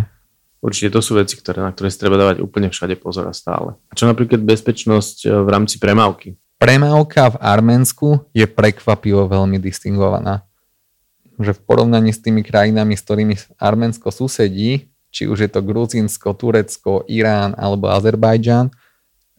Určite 0.65 0.97
to 0.97 1.01
sú 1.05 1.13
veci, 1.13 1.37
ktoré, 1.37 1.61
na 1.61 1.69
ktoré 1.69 1.93
si 1.93 2.01
treba 2.01 2.17
dávať 2.17 2.41
úplne 2.41 2.73
všade 2.73 2.97
pozor 2.97 3.29
a 3.29 3.37
stále. 3.37 3.77
A 3.85 3.93
čo 3.93 4.09
napríklad 4.09 4.41
bezpečnosť 4.41 5.29
e, 5.29 5.45
v 5.45 5.47
rámci 5.53 5.77
premávky? 5.77 6.41
Premávka 6.57 7.37
v 7.37 7.37
Arménsku 7.37 8.07
je 8.33 8.49
prekvapivo 8.49 9.29
veľmi 9.29 9.61
distingovaná. 9.61 10.41
Že 11.37 11.53
v 11.53 11.61
porovnaní 11.69 12.09
s 12.09 12.23
tými 12.23 12.41
krajinami, 12.41 12.97
s 12.97 13.05
ktorými 13.05 13.37
Arménsko 13.61 14.09
susedí, 14.09 14.89
či 15.15 15.31
už 15.31 15.47
je 15.47 15.49
to 15.49 15.63
Gruzínsko, 15.63 16.35
Turecko, 16.35 17.07
Irán 17.07 17.55
alebo 17.55 17.87
Azerbajdžan, 17.87 18.67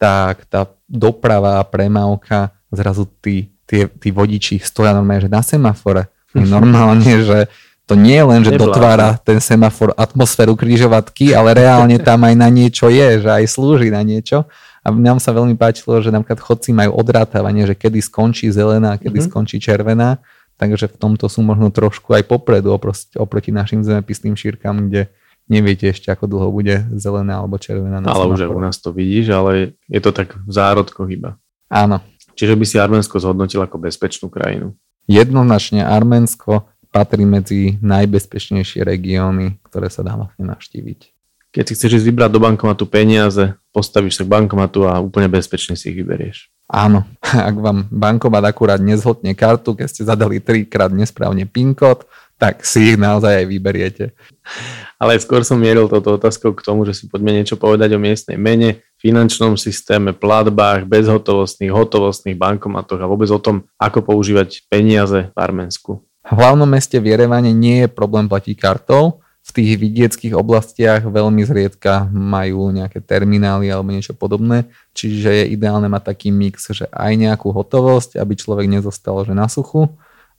tak 0.01 0.49
tá 0.49 0.65
doprava 0.89 1.61
a 1.61 1.63
premávka, 1.69 2.49
zrazu 2.73 3.05
tí, 3.21 3.53
tí, 3.69 3.85
tí 3.85 4.09
vodiči 4.09 4.57
stoja 4.57 4.97
normálne, 4.97 5.21
že 5.21 5.29
na 5.29 5.45
semafore. 5.45 6.09
Normálne, 6.37 7.25
že 7.25 7.49
to 7.87 7.95
nie 7.95 8.19
je 8.19 8.25
len, 8.27 8.41
že 8.43 8.51
Neblážne. 8.51 8.67
dotvára 8.67 9.09
ten 9.15 9.39
semafor 9.39 9.95
atmosféru 9.95 10.59
križovatky, 10.59 11.31
ale 11.31 11.55
reálne 11.55 11.95
tam 12.03 12.27
aj 12.27 12.35
na 12.35 12.51
niečo 12.51 12.91
je, 12.91 13.23
že 13.23 13.29
aj 13.31 13.47
slúži 13.47 13.89
na 13.89 14.03
niečo. 14.03 14.43
A 14.83 14.91
nám 14.91 15.23
sa 15.23 15.31
veľmi 15.31 15.55
páčilo, 15.55 15.97
že 16.03 16.11
napríklad 16.11 16.43
chodci 16.43 16.75
majú 16.75 16.99
odrátavanie, 16.99 17.63
že 17.63 17.79
kedy 17.79 18.03
skončí 18.03 18.51
zelená, 18.51 18.99
kedy 18.99 19.23
mm-hmm. 19.23 19.31
skončí 19.31 19.57
červená. 19.63 20.19
Takže 20.59 20.91
v 20.91 20.95
tomto 20.99 21.31
sú 21.31 21.39
možno 21.47 21.71
trošku 21.71 22.11
aj 22.11 22.27
popredu 22.27 22.75
oproti 23.15 23.49
našim 23.55 23.87
zemepisným 23.87 24.35
šírkam, 24.35 24.91
kde 24.91 25.07
neviete 25.47 25.89
ešte, 25.91 26.11
ako 26.11 26.27
dlho 26.27 26.49
bude 26.51 26.85
zelená 26.95 27.41
alebo 27.41 27.59
červená. 27.59 28.03
Na 28.03 28.13
ale 28.13 28.27
už 28.31 28.47
u 28.51 28.61
nás 28.61 28.77
to 28.79 28.91
vidíš, 28.91 29.33
ale 29.33 29.79
je 29.87 29.99
to 30.03 30.11
tak 30.11 30.35
v 30.35 30.51
zárodkoch 30.51 31.07
iba. 31.09 31.39
Áno. 31.67 31.99
Čiže 32.37 32.53
by 32.53 32.65
si 32.69 32.77
Arménsko 32.77 33.17
zhodnotil 33.17 33.65
ako 33.65 33.81
bezpečnú 33.81 34.29
krajinu. 34.29 34.77
Jednoznačne 35.09 35.81
Arménsko 35.87 36.69
patrí 36.93 37.25
medzi 37.25 37.81
najbezpečnejšie 37.81 38.85
regióny, 38.85 39.57
ktoré 39.65 39.89
sa 39.89 40.05
dá 40.05 40.13
vlastne 40.13 40.45
navštíviť. 40.45 40.99
Keď 41.47 41.63
si 41.63 41.73
chceš 41.73 42.03
ísť 42.03 42.07
vybrať 42.13 42.29
do 42.29 42.43
bankomatu 42.43 42.85
peniaze, 42.85 43.57
postavíš 43.73 44.21
sa 44.21 44.23
k 44.27 44.29
bankomatu 44.29 44.85
a 44.85 45.01
úplne 45.01 45.25
bezpečne 45.31 45.73
si 45.73 45.89
ich 45.89 45.97
vyberieš. 45.97 46.53
Áno, 46.67 47.07
ak 47.49 47.55
vám 47.57 47.87
bankomat 47.89 48.43
akurát 48.51 48.77
nezhodne 48.83 49.33
kartu, 49.33 49.73
keď 49.73 49.87
ste 49.87 50.03
zadali 50.03 50.43
trikrát 50.43 50.91
nesprávne 50.91 51.47
PIN 51.47 51.73
kód, 51.73 52.05
tak 52.37 52.61
si 52.61 52.93
ich 52.93 52.97
naozaj 52.97 53.43
aj 53.43 53.45
vyberiete. 53.49 54.05
Ale 54.97 55.17
skôr 55.21 55.41
som 55.41 55.57
mieril 55.57 55.89
toto 55.89 56.17
otázkou 56.17 56.53
k 56.53 56.65
tomu, 56.65 56.85
že 56.85 56.93
si 56.93 57.09
poďme 57.09 57.33
niečo 57.37 57.57
povedať 57.57 57.93
o 57.93 58.01
miestnej 58.01 58.37
mene, 58.37 58.81
finančnom 58.97 59.57
systéme, 59.57 60.13
platbách, 60.13 60.85
bezhotovostných, 60.89 61.73
hotovostných 61.73 62.37
bankomatoch 62.37 63.01
a 63.01 63.09
vôbec 63.09 63.29
o 63.29 63.41
tom, 63.41 63.65
ako 63.77 64.05
používať 64.05 64.65
peniaze 64.69 65.29
v 65.33 65.37
Arménsku. 65.37 66.01
V 66.27 66.35
hlavnom 66.37 66.69
meste 66.69 66.97
v 66.97 67.13
Jerevane 67.13 67.53
nie 67.53 67.85
je 67.85 67.89
problém 67.89 68.25
platiť 68.25 68.55
kartou, 68.57 69.21
v 69.47 69.51
tých 69.55 69.79
vidieckých 69.79 70.35
oblastiach 70.35 71.07
veľmi 71.07 71.39
zriedka 71.47 72.11
majú 72.11 72.67
nejaké 72.75 72.99
terminály 72.99 73.71
alebo 73.71 73.95
niečo 73.95 74.11
podobné, 74.11 74.67
čiže 74.91 75.31
je 75.31 75.55
ideálne 75.55 75.87
mať 75.87 76.03
taký 76.11 76.35
mix, 76.35 76.67
že 76.67 76.83
aj 76.91 77.15
nejakú 77.15 77.55
hotovosť, 77.55 78.19
aby 78.19 78.35
človek 78.35 78.67
nezostal 78.67 79.23
že 79.23 79.31
na 79.31 79.47
suchu, 79.47 79.87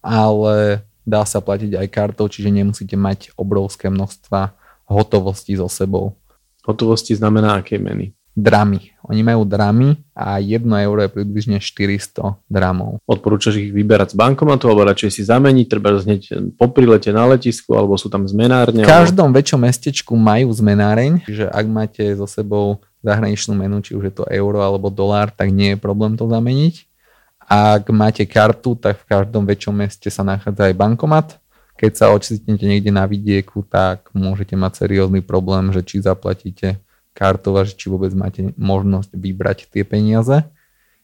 ale 0.04 0.84
dá 1.08 1.24
sa 1.24 1.40
platiť 1.40 1.80
aj 1.80 1.88
kartou, 1.88 2.28
čiže 2.28 2.52
nemusíte 2.52 3.00
mať 3.00 3.32
obrovské 3.40 3.88
množstva 3.88 4.52
hotovosti 4.84 5.56
so 5.56 5.72
sebou. 5.72 6.20
Hotovosti 6.68 7.16
znamená 7.16 7.64
aké 7.64 7.80
meny? 7.80 8.12
Dramy. 8.38 8.94
Oni 9.10 9.26
majú 9.26 9.42
dramy 9.42 9.98
a 10.14 10.38
1 10.38 10.62
euro 10.62 11.02
je 11.02 11.10
približne 11.10 11.58
400 11.58 12.38
dramov. 12.46 13.02
Odporúčaš 13.02 13.58
ich 13.58 13.74
vyberať 13.74 14.14
z 14.14 14.16
bankomatu 14.20 14.70
alebo 14.70 14.86
radšej 14.86 15.10
si 15.10 15.22
zameniť, 15.26 15.66
treba 15.66 15.98
znieť 15.98 16.54
po 16.54 16.70
prilete 16.70 17.10
na 17.10 17.26
letisku 17.26 17.74
alebo 17.74 17.98
sú 17.98 18.06
tam 18.06 18.30
zmenárne? 18.30 18.84
V 18.84 18.86
každom 18.86 19.34
alebo... 19.34 19.42
väčšom 19.42 19.60
mestečku 19.66 20.14
majú 20.14 20.54
zmenáreň, 20.54 21.26
že 21.26 21.50
ak 21.50 21.66
máte 21.66 22.04
so 22.14 22.30
sebou 22.30 22.78
zahraničnú 23.02 23.58
menu, 23.58 23.82
či 23.82 23.98
už 23.98 24.04
je 24.06 24.14
to 24.22 24.24
euro 24.30 24.62
alebo 24.62 24.86
dolár, 24.86 25.34
tak 25.34 25.50
nie 25.50 25.74
je 25.74 25.78
problém 25.82 26.14
to 26.14 26.30
zameniť. 26.30 26.87
Ak 27.48 27.88
máte 27.88 28.28
kartu, 28.28 28.76
tak 28.76 29.00
v 29.00 29.08
každom 29.08 29.48
väčšom 29.48 29.72
meste 29.72 30.12
sa 30.12 30.20
nachádza 30.20 30.68
aj 30.68 30.76
bankomat. 30.76 31.26
Keď 31.80 31.92
sa 31.96 32.12
ocitnete 32.12 32.68
niekde 32.68 32.92
na 32.92 33.08
vidieku, 33.08 33.64
tak 33.64 34.12
môžete 34.12 34.52
mať 34.52 34.84
seriózny 34.84 35.24
problém, 35.24 35.72
že 35.72 35.80
či 35.80 36.04
zaplatíte 36.04 36.76
kartou 37.16 37.56
a 37.56 37.64
že 37.64 37.72
či 37.72 37.88
vôbec 37.88 38.12
máte 38.12 38.52
možnosť 38.60 39.16
vybrať 39.16 39.58
tie 39.72 39.82
peniaze. 39.82 40.44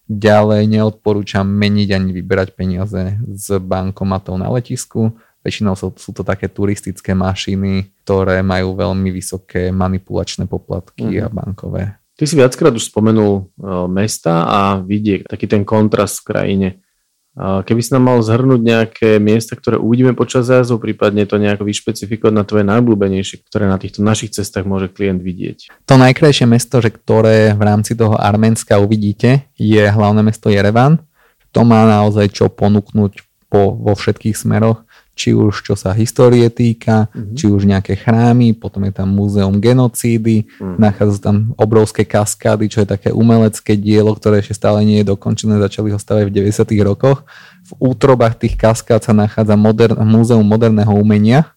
Ďalej 0.05 0.69
neodporúčam 0.69 1.49
meniť 1.49 1.89
ani 1.97 2.11
vyberať 2.13 2.53
peniaze 2.53 3.17
z 3.25 3.47
bankomatov 3.57 4.37
na 4.37 4.53
letisku. 4.53 5.17
Väčšinou 5.41 5.73
sú, 5.81 5.97
sú 5.97 6.13
to 6.13 6.21
také 6.21 6.53
turistické 6.53 7.17
mašiny, 7.17 7.89
ktoré 8.05 8.45
majú 8.45 8.77
veľmi 8.77 9.09
vysoké 9.09 9.73
manipulačné 9.73 10.45
poplatky 10.45 11.09
mm-hmm. 11.09 11.25
a 11.25 11.29
bankové. 11.33 11.85
Ty 12.15 12.31
si 12.31 12.39
viackrát 12.39 12.71
už 12.71 12.95
spomenul 12.95 13.51
uh, 13.59 13.91
mesta 13.91 14.47
a 14.47 14.59
vidiek, 14.79 15.27
taký 15.27 15.51
ten 15.51 15.67
kontrast 15.67 16.23
v 16.23 16.27
krajine. 16.31 16.69
Uh, 17.35 17.67
keby 17.67 17.83
si 17.83 17.91
nám 17.91 18.07
mal 18.07 18.23
zhrnúť 18.23 18.63
nejaké 18.63 19.11
miesta, 19.19 19.59
ktoré 19.59 19.75
uvidíme 19.83 20.15
počas 20.15 20.47
zájazdu, 20.47 20.79
prípadne 20.79 21.27
to 21.27 21.43
nejako 21.43 21.67
vyšpecifikovať 21.67 22.31
na 22.31 22.47
tvoje 22.47 22.63
najblúbenejšie, 22.71 23.43
ktoré 23.51 23.67
na 23.67 23.83
týchto 23.83 24.07
našich 24.07 24.31
cestách 24.31 24.63
môže 24.63 24.87
klient 24.95 25.19
vidieť. 25.19 25.75
To 25.91 25.99
najkrajšie 25.99 26.47
mesto, 26.47 26.79
že 26.79 26.95
ktoré 26.95 27.51
v 27.59 27.63
rámci 27.67 27.99
toho 27.99 28.15
Arménska 28.15 28.79
uvidíte, 28.79 29.51
je 29.59 29.83
hlavné 29.83 30.23
mesto 30.23 30.47
Jerevan. 30.47 31.03
To 31.51 31.67
má 31.67 31.83
naozaj 31.91 32.31
čo 32.31 32.47
ponúknuť 32.47 33.27
po, 33.51 33.75
vo 33.75 33.99
všetkých 33.99 34.39
smeroch 34.39 34.87
či 35.15 35.31
už 35.31 35.63
čo 35.63 35.79
sa 35.79 35.95
histórie 35.95 36.51
týka, 36.51 37.07
mm-hmm. 37.07 37.35
či 37.39 37.47
už 37.47 37.71
nejaké 37.71 37.95
chrámy, 37.95 38.51
potom 38.59 38.83
je 38.83 38.93
tam 38.93 39.15
múzeum 39.15 39.63
genocídy, 39.63 40.45
mm-hmm. 40.45 40.77
nachádzajú 40.83 41.21
tam 41.23 41.37
obrovské 41.55 42.03
kaskády, 42.03 42.67
čo 42.67 42.83
je 42.83 42.89
také 42.91 43.15
umelecké 43.15 43.79
dielo, 43.79 44.11
ktoré 44.19 44.43
ešte 44.43 44.59
stále 44.59 44.83
nie 44.83 45.01
je 45.01 45.15
dokončené, 45.15 45.63
začali 45.63 45.95
ho 45.95 45.99
stavať 45.99 46.29
v 46.29 46.35
90. 46.51 46.67
rokoch. 46.83 47.23
V 47.65 47.73
útrobách 47.95 48.37
tých 48.43 48.59
kaskád 48.59 49.07
sa 49.07 49.15
nachádza 49.15 49.55
moder- 49.55 49.97
múzeum 50.03 50.45
moderného 50.45 50.93
umenia, 50.99 51.55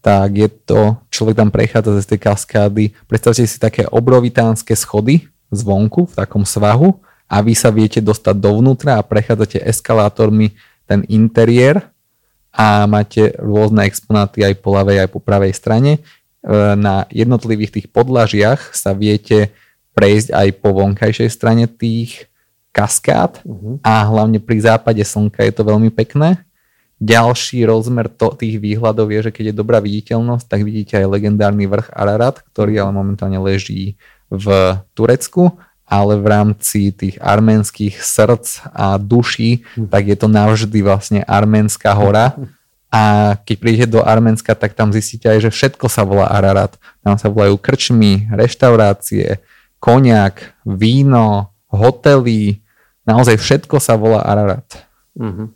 tak 0.00 0.32
je 0.32 0.48
to, 0.48 0.96
človek 1.12 1.36
tam 1.36 1.52
prechádza 1.52 2.00
z 2.00 2.16
tej 2.16 2.20
kaskády, 2.24 2.84
predstavte 3.04 3.44
si 3.44 3.58
také 3.60 3.84
obrovitánske 3.84 4.72
schody 4.72 5.28
zvonku 5.52 6.08
v 6.08 6.14
takom 6.16 6.46
svahu 6.46 6.96
a 7.28 7.42
vy 7.44 7.52
sa 7.52 7.68
viete 7.68 8.00
dostať 8.00 8.38
dovnútra 8.38 8.96
a 8.96 9.04
prechádzate 9.04 9.60
eskalátormi 9.60 10.56
ten 10.88 11.04
interiér 11.06 11.92
a 12.50 12.84
máte 12.90 13.30
rôzne 13.38 13.86
exponáty 13.86 14.42
aj 14.42 14.58
po 14.58 14.74
ľavej, 14.74 15.06
aj 15.06 15.10
po 15.10 15.22
pravej 15.22 15.54
strane. 15.54 15.92
E, 15.96 16.00
na 16.74 17.06
jednotlivých 17.10 17.80
tých 17.80 17.86
podlažiach 17.90 18.74
sa 18.74 18.90
viete 18.90 19.54
prejsť 19.94 20.34
aj 20.34 20.48
po 20.58 20.68
vonkajšej 20.74 21.30
strane 21.30 21.64
tých 21.70 22.30
kaskád 22.70 23.42
uh-huh. 23.42 23.82
a 23.82 24.06
hlavne 24.06 24.38
pri 24.38 24.62
západe 24.62 25.02
slnka 25.02 25.42
je 25.42 25.52
to 25.54 25.62
veľmi 25.66 25.90
pekné. 25.90 26.42
Ďalší 27.00 27.64
rozmer 27.64 28.12
to, 28.12 28.36
tých 28.36 28.60
výhľadov 28.60 29.08
je, 29.08 29.30
že 29.30 29.34
keď 29.34 29.44
je 29.50 29.54
dobrá 29.56 29.80
viditeľnosť, 29.80 30.44
tak 30.44 30.60
vidíte 30.62 31.00
aj 31.00 31.08
legendárny 31.08 31.64
vrch 31.64 31.88
Ararat, 31.96 32.44
ktorý 32.52 32.76
ale 32.76 32.92
momentálne 32.92 33.40
leží 33.40 33.96
v 34.28 34.46
Turecku 34.92 35.56
ale 35.90 36.14
v 36.22 36.26
rámci 36.30 36.94
tých 36.94 37.18
arménskych 37.18 37.98
srdc 37.98 38.70
a 38.70 38.94
duší, 38.94 39.66
hm. 39.74 39.90
tak 39.90 40.06
je 40.06 40.16
to 40.16 40.30
navždy 40.30 40.78
vlastne 40.86 41.20
arménska 41.26 41.90
hora. 41.90 42.38
A 42.90 43.34
keď 43.46 43.56
prídete 43.62 43.86
do 43.86 44.02
Arménska, 44.02 44.50
tak 44.58 44.74
tam 44.74 44.90
zistíte 44.90 45.30
aj, 45.30 45.46
že 45.46 45.50
všetko 45.54 45.86
sa 45.86 46.02
volá 46.02 46.26
Ararat. 46.26 46.74
Tam 47.06 47.14
sa 47.14 47.30
volajú 47.30 47.54
krčmy, 47.54 48.26
reštaurácie, 48.34 49.38
koniak, 49.78 50.58
víno, 50.66 51.54
hotely, 51.70 52.58
naozaj 53.06 53.38
všetko 53.38 53.78
sa 53.78 53.94
volá 53.94 54.26
Ararat. 54.26 54.66
Uh-huh. 55.14 55.54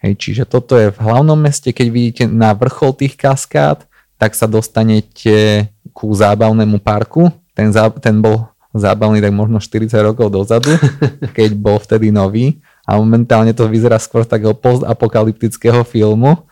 Hej, 0.00 0.16
čiže 0.16 0.44
toto 0.48 0.80
je 0.80 0.88
v 0.88 0.98
hlavnom 1.04 1.36
meste, 1.36 1.68
keď 1.68 1.86
vidíte 1.92 2.24
na 2.32 2.56
vrchol 2.56 2.96
tých 2.96 3.12
kaskád, 3.12 3.84
tak 4.16 4.32
sa 4.32 4.48
dostanete 4.48 5.68
ku 5.92 6.16
zábavnému 6.16 6.80
parku. 6.80 7.28
Ten, 7.52 7.76
zá, 7.76 7.92
ten 7.92 8.24
bol 8.24 8.48
zábavný 8.74 9.22
tak 9.22 9.30
možno 9.30 9.62
40 9.62 9.94
rokov 10.02 10.34
dozadu, 10.34 10.74
keď 11.38 11.54
bol 11.54 11.78
vtedy 11.78 12.10
nový 12.10 12.58
a 12.84 12.98
momentálne 12.98 13.54
to 13.54 13.70
vyzerá 13.70 13.96
skôr 13.96 14.26
takého 14.26 14.52
postapokalyptického 14.52 15.86
filmu. 15.86 16.44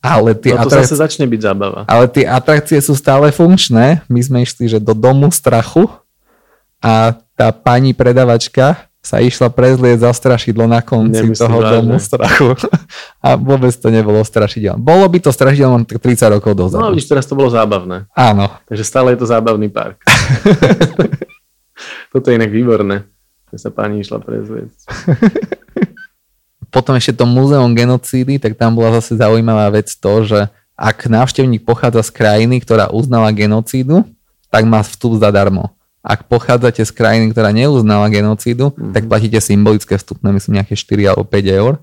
Ale 0.00 0.32
tie 0.32 0.56
no 0.56 0.64
to 0.64 0.72
atrakcie, 0.72 0.96
zase 0.96 0.96
začne 0.96 1.26
byť 1.28 1.40
zábava. 1.44 1.80
Ale 1.84 2.08
tie 2.08 2.24
atrakcie 2.24 2.80
sú 2.80 2.96
stále 2.96 3.28
funkčné. 3.28 4.00
My 4.08 4.20
sme 4.24 4.40
išli 4.40 4.64
že 4.64 4.80
do 4.80 4.96
domu 4.96 5.28
strachu 5.28 5.92
a 6.80 7.20
tá 7.36 7.52
pani 7.52 7.92
predavačka 7.92 8.88
sa 9.00 9.16
išla 9.20 9.48
prezlieť 9.48 10.04
za 10.04 10.12
strašidlo 10.12 10.68
na 10.68 10.84
konci 10.84 11.24
Nemyslím 11.24 11.40
toho 11.40 11.58
vážne. 11.64 11.72
domu 11.80 11.96
strachu. 11.96 12.52
A 13.24 13.36
vôbec 13.36 13.72
to 13.72 13.88
nebolo 13.88 14.20
strašidelné. 14.20 14.76
Bolo 14.76 15.08
by 15.08 15.18
to 15.24 15.32
strašidelné 15.32 15.88
30 15.88 16.36
rokov 16.36 16.52
dozadu. 16.52 16.84
No 16.84 16.92
vidíš, 16.92 17.08
teraz 17.08 17.24
to 17.24 17.32
bolo 17.32 17.48
zábavné. 17.48 18.08
Áno. 18.12 18.52
Takže 18.68 18.84
stále 18.84 19.16
je 19.16 19.24
to 19.24 19.26
zábavný 19.28 19.72
park. 19.72 20.04
Toto 22.10 22.30
je 22.30 22.38
inak 22.38 22.50
výborné, 22.50 23.06
že 23.54 23.62
sa 23.62 23.70
pani 23.70 24.02
išla 24.02 24.18
prezvieť. 24.18 24.70
Potom 26.74 26.94
ešte 26.94 27.22
to 27.22 27.26
múzeum 27.26 27.74
genocídy, 27.74 28.38
tak 28.38 28.54
tam 28.54 28.78
bola 28.78 28.98
zase 28.98 29.18
zaujímavá 29.18 29.70
vec 29.74 29.90
to, 29.90 30.12
že 30.22 30.46
ak 30.78 31.10
návštevník 31.10 31.66
pochádza 31.66 32.06
z 32.06 32.10
krajiny, 32.14 32.62
ktorá 32.62 32.88
uznala 32.88 33.34
genocídu, 33.34 34.06
tak 34.48 34.66
má 34.66 34.80
vstup 34.82 35.18
zadarmo. 35.18 35.74
Ak 36.00 36.24
pochádzate 36.26 36.80
z 36.80 36.92
krajiny, 36.96 37.30
ktorá 37.30 37.52
neuznala 37.52 38.08
genocídu, 38.08 38.72
mm-hmm. 38.72 38.96
tak 38.96 39.04
platíte 39.04 39.36
symbolické 39.36 40.00
vstupné, 40.00 40.32
myslím 40.32 40.56
nejaké 40.62 40.72
4 40.72 41.12
alebo 41.12 41.28
5 41.28 41.60
eur. 41.60 41.74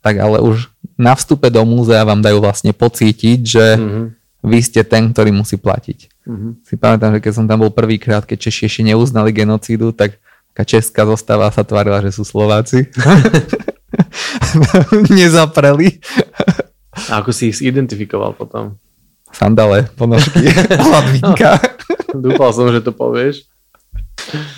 Tak 0.00 0.14
ale 0.16 0.40
už 0.40 0.72
na 0.96 1.12
vstupe 1.12 1.52
do 1.52 1.60
múzea 1.68 2.00
vám 2.08 2.24
dajú 2.24 2.40
vlastne 2.40 2.72
pocítiť, 2.72 3.38
že 3.44 3.76
mm-hmm. 3.76 4.04
vy 4.48 4.58
ste 4.64 4.80
ten, 4.88 5.12
ktorý 5.12 5.36
musí 5.36 5.60
platiť. 5.60 6.15
Mm-hmm. 6.26 6.52
Si 6.66 6.74
pamätám, 6.74 7.14
že 7.14 7.22
keď 7.22 7.32
som 7.32 7.46
tam 7.46 7.62
bol 7.62 7.70
prvýkrát, 7.70 8.26
keď 8.26 8.50
Češi 8.50 8.66
ešte 8.66 8.82
neuznali 8.82 9.30
genocídu, 9.30 9.94
tak 9.94 10.18
taká 10.52 10.66
česká 10.66 11.02
zostava 11.06 11.46
sa 11.54 11.62
tvárila, 11.62 12.02
že 12.02 12.10
sú 12.10 12.26
Slováci. 12.26 12.90
Nezapreli. 15.12 16.02
A 17.12 17.22
ako 17.22 17.30
si 17.30 17.54
ich 17.54 17.62
identifikoval 17.62 18.34
potom? 18.34 18.74
Sandale, 19.30 19.86
ponožky, 19.94 20.50
hladvinka. 20.88 21.62
Dúfal 22.16 22.50
som, 22.56 22.66
že 22.72 22.82
to 22.82 22.90
povieš. 22.90 23.46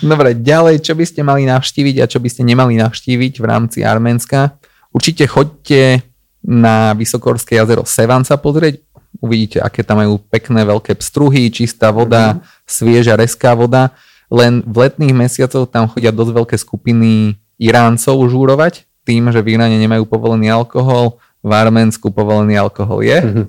Dobre, 0.01 0.33
ďalej, 0.33 0.81
čo 0.81 0.95
by 0.95 1.05
ste 1.05 1.21
mali 1.21 1.45
navštíviť 1.45 1.95
a 2.01 2.09
čo 2.09 2.17
by 2.17 2.29
ste 2.31 2.47
nemali 2.47 2.79
navštíviť 2.79 3.33
v 3.37 3.45
rámci 3.45 3.85
Arménska? 3.85 4.57
Určite 4.89 5.29
choďte 5.29 6.01
na 6.39 6.95
Vysokorské 6.95 7.59
jazero 7.59 7.83
Sevan 7.83 8.23
sa 8.23 8.39
pozrieť 8.39 8.79
uvidíte, 9.19 9.59
aké 9.59 9.83
tam 9.83 9.99
majú 9.99 10.19
pekné 10.31 10.63
veľké 10.63 10.95
pstruhy, 10.99 11.51
čistá 11.51 11.91
voda, 11.91 12.35
mm-hmm. 12.35 12.65
svieža, 12.67 13.13
reská 13.19 13.51
voda. 13.55 13.91
Len 14.31 14.63
v 14.63 14.87
letných 14.87 15.15
mesiacoch 15.15 15.67
tam 15.67 15.91
chodia 15.91 16.15
dosť 16.15 16.31
veľké 16.31 16.55
skupiny 16.55 17.35
Iráncov 17.59 18.23
žúrovať, 18.31 18.87
tým, 19.03 19.31
že 19.33 19.43
v 19.43 19.59
Iráne 19.59 19.75
nemajú 19.75 20.07
povolený 20.07 20.47
alkohol, 20.53 21.19
v 21.43 21.51
Arménsku 21.51 22.11
povolený 22.11 22.55
alkohol 22.59 23.03
je. 23.03 23.19
Mm-hmm. 23.19 23.45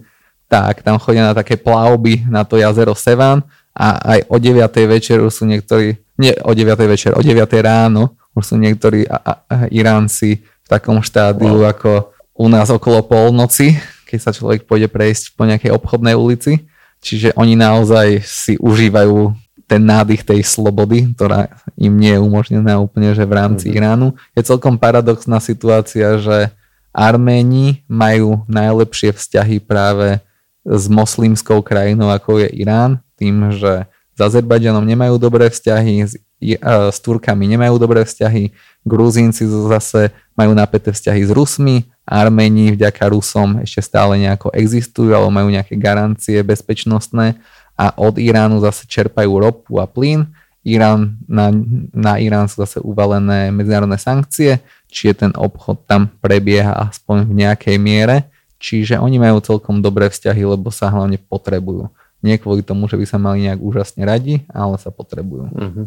Tak, 0.51 0.83
tam 0.83 0.99
chodia 0.99 1.31
na 1.31 1.35
také 1.35 1.55
plavby 1.55 2.27
na 2.27 2.43
to 2.43 2.59
jazero 2.59 2.99
Sevan 2.99 3.47
a 3.71 4.19
aj 4.19 4.27
o 4.27 4.37
9. 4.43 4.67
večer 4.91 5.23
už 5.23 5.31
sú 5.31 5.45
niektorí, 5.47 5.95
nie 6.19 6.35
o 6.43 6.51
9. 6.51 6.75
večer, 6.91 7.15
o 7.15 7.23
9. 7.23 7.39
ráno 7.63 8.19
už 8.35 8.55
sú 8.55 8.57
niektorí 8.59 9.07
a, 9.07 9.17
a, 9.19 9.33
a 9.47 9.57
Iránci 9.71 10.43
v 10.43 10.67
takom 10.67 11.03
štádiu 11.03 11.63
wow. 11.63 11.71
ako 11.71 12.15
u 12.41 12.47
nás 12.49 12.71
okolo 12.73 13.05
polnoci, 13.05 13.77
keď 14.11 14.19
sa 14.19 14.35
človek 14.35 14.67
pôjde 14.67 14.91
prejsť 14.91 15.39
po 15.39 15.47
nejakej 15.47 15.71
obchodnej 15.71 16.19
ulici. 16.19 16.67
Čiže 17.01 17.33
oni 17.39 17.55
naozaj 17.55 18.27
si 18.27 18.59
užívajú 18.59 19.33
ten 19.71 19.87
nádych 19.87 20.27
tej 20.27 20.43
slobody, 20.43 21.15
ktorá 21.15 21.47
im 21.79 21.95
nie 21.95 22.19
je 22.19 22.21
umožnená 22.21 22.83
úplne, 22.83 23.15
že 23.15 23.23
v 23.23 23.39
rámci 23.39 23.71
mm-hmm. 23.71 23.79
Iránu. 23.79 24.09
Je 24.35 24.43
celkom 24.43 24.75
paradoxná 24.75 25.39
situácia, 25.39 26.19
že 26.19 26.51
Arméni 26.91 27.87
majú 27.87 28.43
najlepšie 28.51 29.15
vzťahy 29.15 29.63
práve 29.63 30.19
s 30.67 30.91
moslimskou 30.91 31.63
krajinou, 31.63 32.11
ako 32.11 32.43
je 32.43 32.49
Irán, 32.51 32.99
tým, 33.15 33.55
že 33.55 33.87
s 33.87 34.19
Azerbajdžanom 34.19 34.83
nemajú 34.83 35.17
dobré 35.23 35.49
vzťahy, 35.49 35.95
s, 36.03 36.19
s 36.67 36.99
Turkami 37.01 37.47
nemajú 37.47 37.79
dobré 37.79 38.03
vzťahy, 38.03 38.51
Gruzínci 38.83 39.47
zase 39.47 40.11
majú 40.35 40.57
napäté 40.57 40.91
vzťahy 40.91 41.23
s 41.25 41.31
Rusmi 41.31 41.87
Arméni 42.11 42.75
vďaka 42.75 43.07
Rusom 43.07 43.63
ešte 43.63 43.87
stále 43.87 44.19
nejako 44.19 44.51
existujú, 44.51 45.15
alebo 45.15 45.31
majú 45.31 45.47
nejaké 45.47 45.79
garancie 45.79 46.43
bezpečnostné 46.43 47.39
a 47.79 47.95
od 47.95 48.19
Iránu 48.19 48.59
zase 48.59 48.91
čerpajú 48.91 49.31
ropu 49.39 49.79
a 49.79 49.87
plyn. 49.87 50.27
Irán, 50.67 51.17
na, 51.25 51.49
na 51.95 52.21
Irán 52.21 52.51
sú 52.51 52.61
zase 52.67 52.83
uvalené 52.83 53.49
medzinárodné 53.55 53.97
sankcie, 53.97 54.61
čiže 54.91 55.25
ten 55.25 55.33
obchod 55.33 55.87
tam 55.89 56.11
prebieha 56.21 56.77
aspoň 56.91 57.31
v 57.31 57.33
nejakej 57.47 57.77
miere, 57.81 58.29
čiže 58.61 59.01
oni 59.01 59.17
majú 59.17 59.41
celkom 59.41 59.81
dobré 59.81 60.11
vzťahy, 60.13 60.45
lebo 60.45 60.69
sa 60.69 60.93
hlavne 60.93 61.17
potrebujú. 61.17 61.89
Nie 62.21 62.37
kvôli 62.37 62.61
tomu, 62.61 62.85
že 62.91 63.01
by 63.01 63.07
sa 63.09 63.17
mali 63.17 63.49
nejak 63.49 63.57
úžasne 63.63 64.05
radi, 64.05 64.45
ale 64.53 64.77
sa 64.77 64.93
potrebujú. 64.93 65.49
Uh-huh. 65.49 65.87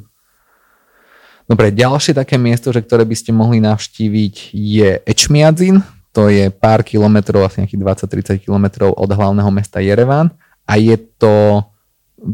Dobre, 1.45 1.69
ďalšie 1.69 2.17
také 2.17 2.41
miesto, 2.41 2.73
že 2.73 2.81
ktoré 2.81 3.05
by 3.05 3.13
ste 3.13 3.29
mohli 3.29 3.61
navštíviť 3.61 4.55
je 4.57 4.89
Ečmiadzin, 5.05 5.85
to 6.13 6.29
je 6.29 6.53
pár 6.53 6.85
kilometrov, 6.85 7.41
asi 7.43 7.65
nejakých 7.65 8.05
20-30 8.37 8.45
kilometrov 8.45 8.93
od 8.93 9.09
hlavného 9.09 9.49
mesta 9.49 9.81
Jerevan 9.81 10.29
a 10.69 10.77
je 10.77 10.93
to 11.17 11.65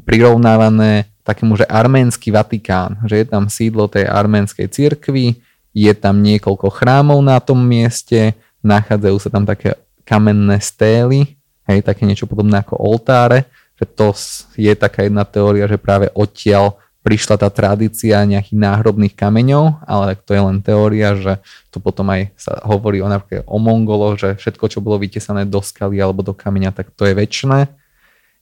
prirovnávané 0.03 1.07
takému, 1.23 1.55
že 1.55 1.65
arménsky 1.65 2.29
Vatikán, 2.29 2.99
že 3.07 3.23
je 3.23 3.25
tam 3.25 3.47
sídlo 3.47 3.87
tej 3.87 4.05
arménskej 4.05 4.67
cirkvi, 4.69 5.39
je 5.71 5.93
tam 5.95 6.19
niekoľko 6.19 6.67
chrámov 6.69 7.23
na 7.23 7.39
tom 7.39 7.63
mieste, 7.63 8.35
nachádzajú 8.61 9.17
sa 9.17 9.29
tam 9.31 9.47
také 9.47 9.79
kamenné 10.03 10.59
stély, 10.59 11.39
hej, 11.69 11.79
také 11.85 12.03
niečo 12.03 12.25
podobné 12.25 12.59
ako 12.59 12.75
oltáre, 12.81 13.47
že 13.79 13.85
to 13.87 14.11
je 14.59 14.73
taká 14.75 15.07
jedna 15.07 15.23
teória, 15.23 15.69
že 15.69 15.79
práve 15.79 16.11
odtiaľ 16.11 16.75
prišla 16.99 17.39
tá 17.39 17.47
tradícia 17.47 18.19
nejakých 18.27 18.59
náhrobných 18.59 19.15
kameňov, 19.15 19.87
ale 19.87 20.19
to 20.19 20.35
je 20.35 20.41
len 20.43 20.57
teória, 20.59 21.15
že 21.15 21.39
to 21.71 21.79
potom 21.79 22.11
aj 22.11 22.31
sa 22.35 22.59
hovorí 22.67 22.99
o 22.99 23.07
napríklad 23.07 23.47
o 23.47 23.57
Mongoloch, 23.57 24.19
že 24.19 24.35
všetko, 24.35 24.65
čo 24.67 24.83
bolo 24.83 24.99
vytesané 24.99 25.47
do 25.47 25.63
skaly 25.63 25.97
alebo 26.03 26.19
do 26.19 26.35
kameňa, 26.35 26.75
tak 26.75 26.91
to 26.91 27.07
je 27.07 27.15
väčšné. 27.15 27.71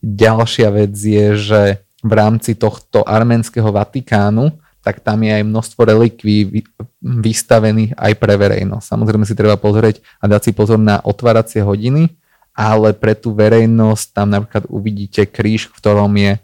Ďalšia 0.02 0.70
vec 0.74 0.93
je, 0.98 1.28
že 1.38 1.62
v 2.02 2.12
rámci 2.13 2.58
tohto 2.58 3.06
arménskeho 3.06 3.70
Vatikánu, 3.70 4.54
tak 4.82 5.04
tam 5.04 5.20
je 5.20 5.32
aj 5.36 5.43
množstvo 5.43 5.82
relikví 5.84 6.63
vystavených 7.04 7.91
aj 8.00 8.13
pre 8.15 8.34
verejnosť. 8.39 8.86
Samozrejme 8.88 9.26
si 9.28 9.36
treba 9.36 9.60
pozrieť 9.60 10.00
a 10.24 10.32
dať 10.32 10.50
si 10.50 10.52
pozor 10.56 10.80
na 10.80 11.04
otváracie 11.04 11.60
hodiny, 11.60 12.15
ale 12.58 12.96
pre 12.96 13.13
tú 13.13 13.36
verejnosť 13.36 14.06
tam 14.15 14.34
napríklad 14.34 14.65
uvidíte 14.72 15.28
kríž, 15.28 15.70
v 15.70 15.78
ktorom 15.78 16.10
je 16.15 16.39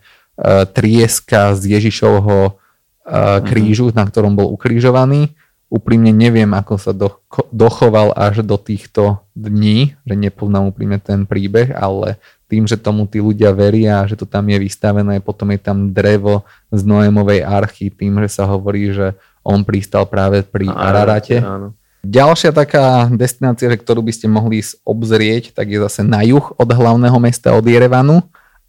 trieska 0.73 1.53
z 1.53 1.77
Ježišovho 1.77 2.39
uh, 2.49 3.39
krížu, 3.45 3.89
mm-hmm. 3.89 3.99
na 4.01 4.05
ktorom 4.09 4.33
bol 4.33 4.49
ukrižovaný. 4.49 5.37
Úprimne 5.73 6.13
neviem, 6.13 6.49
ako 6.53 6.77
sa 6.77 6.93
do, 6.93 7.17
dochoval 7.49 8.13
až 8.13 8.45
do 8.45 8.61
týchto 8.61 9.25
dní, 9.33 9.97
že 10.05 10.13
nepoznám 10.13 10.69
úprimne 10.69 11.01
ten 11.01 11.25
príbeh, 11.25 11.73
ale 11.73 12.21
tým, 12.45 12.69
že 12.69 12.77
tomu 12.77 13.09
tí 13.09 13.17
ľudia 13.17 13.49
veria, 13.49 14.05
že 14.05 14.13
to 14.13 14.29
tam 14.29 14.45
je 14.53 14.61
vystavené, 14.61 15.17
potom 15.17 15.49
je 15.49 15.57
tam 15.57 15.89
drevo 15.89 16.45
z 16.69 16.85
Noémovej 16.85 17.41
archy, 17.41 17.89
tým, 17.89 18.21
že 18.21 18.37
sa 18.37 18.45
hovorí, 18.45 18.93
že 18.93 19.17
on 19.41 19.65
pristal 19.65 20.05
práve 20.05 20.45
pri 20.45 20.69
Ararate. 20.69 21.41
Áno. 21.41 21.73
Ďalšia 22.05 22.53
taká 22.53 23.09
destinácia, 23.09 23.71
ktorú 23.73 24.05
by 24.05 24.13
ste 24.13 24.29
mohli 24.29 24.61
obzrieť, 24.85 25.57
tak 25.57 25.73
je 25.73 25.81
zase 25.81 26.05
na 26.05 26.21
juh 26.21 26.53
od 26.53 26.69
hlavného 26.69 27.17
mesta 27.17 27.55
od 27.57 27.65
Jerevanu 27.65 28.21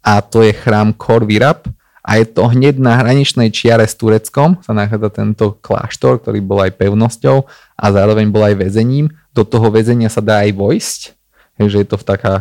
a 0.05 0.21
to 0.21 0.45
je 0.45 0.53
chrám 0.53 0.93
Kor 0.93 1.25
Virab 1.25 1.65
a 2.05 2.21
je 2.21 2.29
to 2.29 2.45
hneď 2.45 2.77
na 2.77 3.01
hraničnej 3.01 3.49
čiare 3.49 3.89
s 3.89 3.97
Tureckom. 3.97 4.61
Sa 4.61 4.77
nachádza 4.77 5.09
tento 5.09 5.57
kláštor, 5.57 6.21
ktorý 6.21 6.45
bol 6.45 6.61
aj 6.61 6.77
pevnosťou 6.77 7.49
a 7.73 7.85
zároveň 7.89 8.29
bol 8.29 8.45
aj 8.45 8.61
väzením. 8.61 9.09
Do 9.33 9.41
toho 9.41 9.73
väzenia 9.73 10.13
sa 10.13 10.21
dá 10.21 10.45
aj 10.45 10.53
vojsť, 10.53 10.99
takže 11.57 11.81
je 11.81 11.87
to 11.89 11.97
v 11.97 12.05
taká 12.05 12.33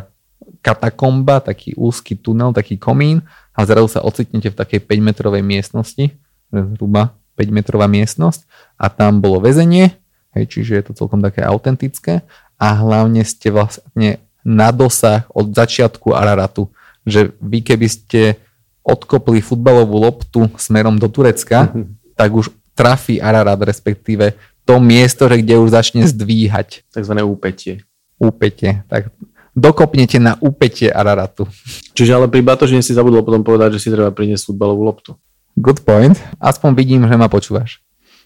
katakomba, 0.61 1.41
taký 1.41 1.73
úzky 1.81 2.13
tunel, 2.13 2.53
taký 2.53 2.77
komín 2.77 3.25
a 3.57 3.65
zrazu 3.65 3.89
sa 3.89 4.05
ocitnete 4.05 4.53
v 4.53 4.57
takej 4.61 4.81
5 4.85 5.01
metrovej 5.01 5.41
miestnosti, 5.41 6.13
zhruba 6.53 7.17
5 7.41 7.49
metrová 7.49 7.89
miestnosť. 7.89 8.45
A 8.77 8.93
tam 8.93 9.25
bolo 9.25 9.41
väzenie 9.41 10.05
Hej, 10.35 10.51
čiže 10.51 10.73
je 10.75 10.85
to 10.91 10.99
celkom 10.99 11.23
také 11.23 11.47
autentické. 11.47 12.27
A 12.59 12.75
hlavne 12.75 13.23
ste 13.23 13.55
vlastne 13.55 14.19
na 14.43 14.75
dosah 14.75 15.25
od 15.31 15.55
začiatku 15.55 16.11
Araratu, 16.11 16.69
že 17.05 17.37
vy 17.41 17.61
keby 17.61 17.89
ste 17.89 18.41
odkopli 18.85 19.41
futbalovú 19.41 19.97
loptu 19.97 20.49
smerom 20.61 21.01
do 21.01 21.09
Turecka, 21.09 21.71
mm-hmm. 21.71 21.85
tak 22.21 22.31
už 22.33 22.53
trafí 22.75 23.23
Ararat, 23.23 23.61
respektíve 23.63 24.35
to 24.65 24.81
miesto, 24.81 25.29
že 25.29 25.45
kde 25.45 25.61
už 25.61 25.77
začne 25.77 26.09
zdvíhať. 26.09 26.89
Takzvané 26.91 27.21
úpetie. 27.21 27.85
Úpetie. 28.17 28.81
Tak 28.89 29.13
dokopnete 29.55 30.19
na 30.19 30.35
úpetie 30.41 30.91
Araratu. 30.91 31.47
Čiže 31.95 32.17
ale 32.17 32.27
pri 32.27 32.43
Batožine 32.43 32.83
si 32.83 32.97
zabudol 32.97 33.23
potom 33.23 33.47
povedať, 33.47 33.79
že 33.79 33.87
si 33.87 33.93
treba 33.93 34.11
priniesť 34.11 34.51
futbalovú 34.51 34.83
loptu. 34.83 35.11
Good 35.55 35.87
point. 35.87 36.19
Aspoň 36.43 36.75
vidím, 36.75 37.07
že 37.07 37.15
ma 37.15 37.31
počúvaš. 37.31 37.79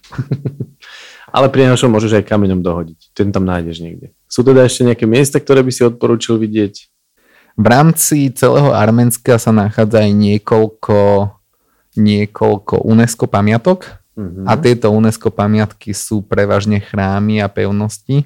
Ale 1.29 1.45
pri 1.53 1.69
našom 1.69 1.93
môžeš 1.93 2.17
aj 2.17 2.25
kameňom 2.25 2.65
dohodiť. 2.65 3.13
Ten 3.13 3.29
tam 3.29 3.45
nájdeš 3.45 3.85
niekde. 3.85 4.17
Sú 4.25 4.41
teda 4.41 4.65
ešte 4.65 4.81
nejaké 4.81 5.05
miesta, 5.05 5.37
ktoré 5.37 5.61
by 5.61 5.69
si 5.69 5.85
odporúčil 5.85 6.41
vidieť? 6.41 6.89
V 7.59 7.65
rámci 7.67 8.31
celého 8.31 8.71
Arménska 8.71 9.35
sa 9.35 9.51
nachádza 9.51 10.07
aj 10.07 10.15
niekoľko, 10.15 11.27
niekoľko 11.99 12.87
UNESCO 12.87 13.27
pamiatok 13.27 13.99
mm-hmm. 14.15 14.47
a 14.47 14.55
tieto 14.55 14.87
UNESCO 14.95 15.27
pamiatky 15.27 15.91
sú 15.91 16.23
prevažne 16.23 16.79
chrámy 16.79 17.43
a 17.43 17.51
pevnosti, 17.51 18.23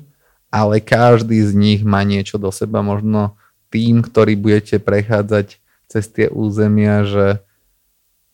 ale 0.53 0.77
každý 0.77 1.41
z 1.41 1.57
nich 1.57 1.81
má 1.81 2.05
niečo 2.05 2.37
do 2.37 2.53
seba. 2.53 2.85
Možno 2.85 3.33
tým, 3.73 4.05
ktorý 4.05 4.37
budete 4.37 4.77
prechádzať 4.77 5.57
cez 5.89 6.03
tie 6.13 6.29
územia, 6.29 7.01
že 7.01 7.41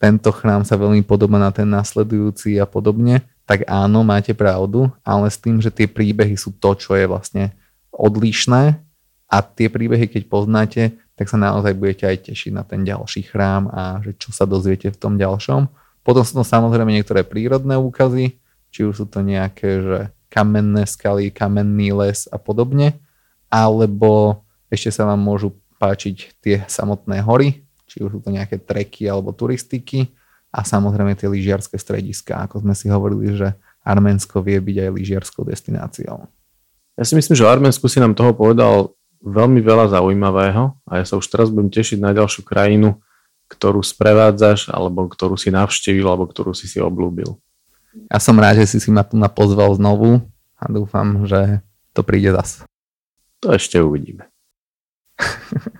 tento 0.04 0.36
chrám 0.36 0.68
sa 0.68 0.76
veľmi 0.76 1.08
podobá 1.08 1.40
na 1.40 1.56
ten 1.56 1.72
nasledujúci 1.72 2.60
a 2.60 2.68
podobne, 2.68 3.24
tak 3.48 3.64
áno, 3.72 4.04
máte 4.04 4.36
pravdu, 4.36 4.92
ale 5.00 5.32
s 5.32 5.40
tým, 5.40 5.64
že 5.64 5.72
tie 5.72 5.88
príbehy 5.88 6.36
sú 6.36 6.52
to, 6.60 6.76
čo 6.76 6.92
je 7.00 7.08
vlastne 7.08 7.56
odlišné 7.96 8.89
a 9.30 9.46
tie 9.46 9.70
príbehy, 9.70 10.10
keď 10.10 10.26
poznáte, 10.26 10.98
tak 11.14 11.30
sa 11.30 11.38
naozaj 11.38 11.78
budete 11.78 12.10
aj 12.10 12.32
tešiť 12.32 12.52
na 12.56 12.66
ten 12.66 12.82
ďalší 12.82 13.30
chrám 13.30 13.70
a 13.70 14.02
že 14.02 14.18
čo 14.18 14.34
sa 14.34 14.50
dozviete 14.50 14.90
v 14.90 14.98
tom 14.98 15.22
ďalšom. 15.22 15.70
Potom 16.02 16.26
sú 16.26 16.42
to 16.42 16.44
samozrejme 16.48 16.90
niektoré 16.90 17.22
prírodné 17.22 17.78
úkazy, 17.78 18.42
či 18.74 18.80
už 18.88 18.94
sú 19.04 19.06
to 19.06 19.22
nejaké, 19.22 19.70
že 19.80 19.98
kamenné 20.34 20.90
skaly, 20.90 21.30
kamenný 21.30 21.94
les 21.94 22.26
a 22.30 22.42
podobne, 22.42 22.98
alebo 23.54 24.42
ešte 24.74 24.90
sa 24.90 25.06
vám 25.06 25.22
môžu 25.22 25.54
páčiť 25.78 26.18
tie 26.42 26.56
samotné 26.66 27.22
hory, 27.22 27.62
či 27.86 28.02
už 28.02 28.18
sú 28.18 28.20
to 28.26 28.30
nejaké 28.34 28.58
treky 28.58 29.06
alebo 29.06 29.34
turistiky, 29.34 30.10
a 30.50 30.66
samozrejme 30.66 31.14
tie 31.14 31.30
lyžiarske 31.30 31.78
strediska, 31.78 32.42
ako 32.50 32.66
sme 32.66 32.74
si 32.74 32.90
hovorili, 32.90 33.38
že 33.38 33.54
Arménsko 33.86 34.42
vie 34.42 34.58
byť 34.58 34.78
aj 34.82 34.90
lyžiarskou 34.98 35.46
destináciou. 35.46 36.26
Ja 36.98 37.04
si 37.06 37.14
myslím, 37.16 37.38
že 37.38 37.46
Arménsku 37.48 37.86
si 37.86 38.02
nám 38.02 38.18
toho 38.18 38.34
povedal 38.34 38.92
veľmi 39.20 39.60
veľa 39.60 39.92
zaujímavého 39.92 40.76
a 40.88 40.92
ja 41.00 41.06
sa 41.06 41.20
už 41.20 41.28
teraz 41.28 41.52
budem 41.52 41.72
tešiť 41.72 42.00
na 42.00 42.16
ďalšiu 42.16 42.42
krajinu, 42.48 43.00
ktorú 43.50 43.84
sprevádzaš, 43.84 44.72
alebo 44.72 45.10
ktorú 45.10 45.36
si 45.36 45.50
navštívil, 45.52 46.06
alebo 46.08 46.30
ktorú 46.30 46.56
si 46.56 46.70
si 46.70 46.80
oblúbil. 46.80 47.36
Ja 48.08 48.22
som 48.22 48.38
rád, 48.38 48.62
že 48.64 48.70
si 48.70 48.78
si 48.78 48.90
ma 48.94 49.02
tu 49.02 49.18
napozval 49.18 49.74
znovu 49.76 50.22
a 50.56 50.64
dúfam, 50.70 51.26
že 51.26 51.66
to 51.92 52.06
príde 52.06 52.32
zas. 52.32 52.64
To 53.42 53.52
ešte 53.56 53.82
uvidíme. 53.82 54.30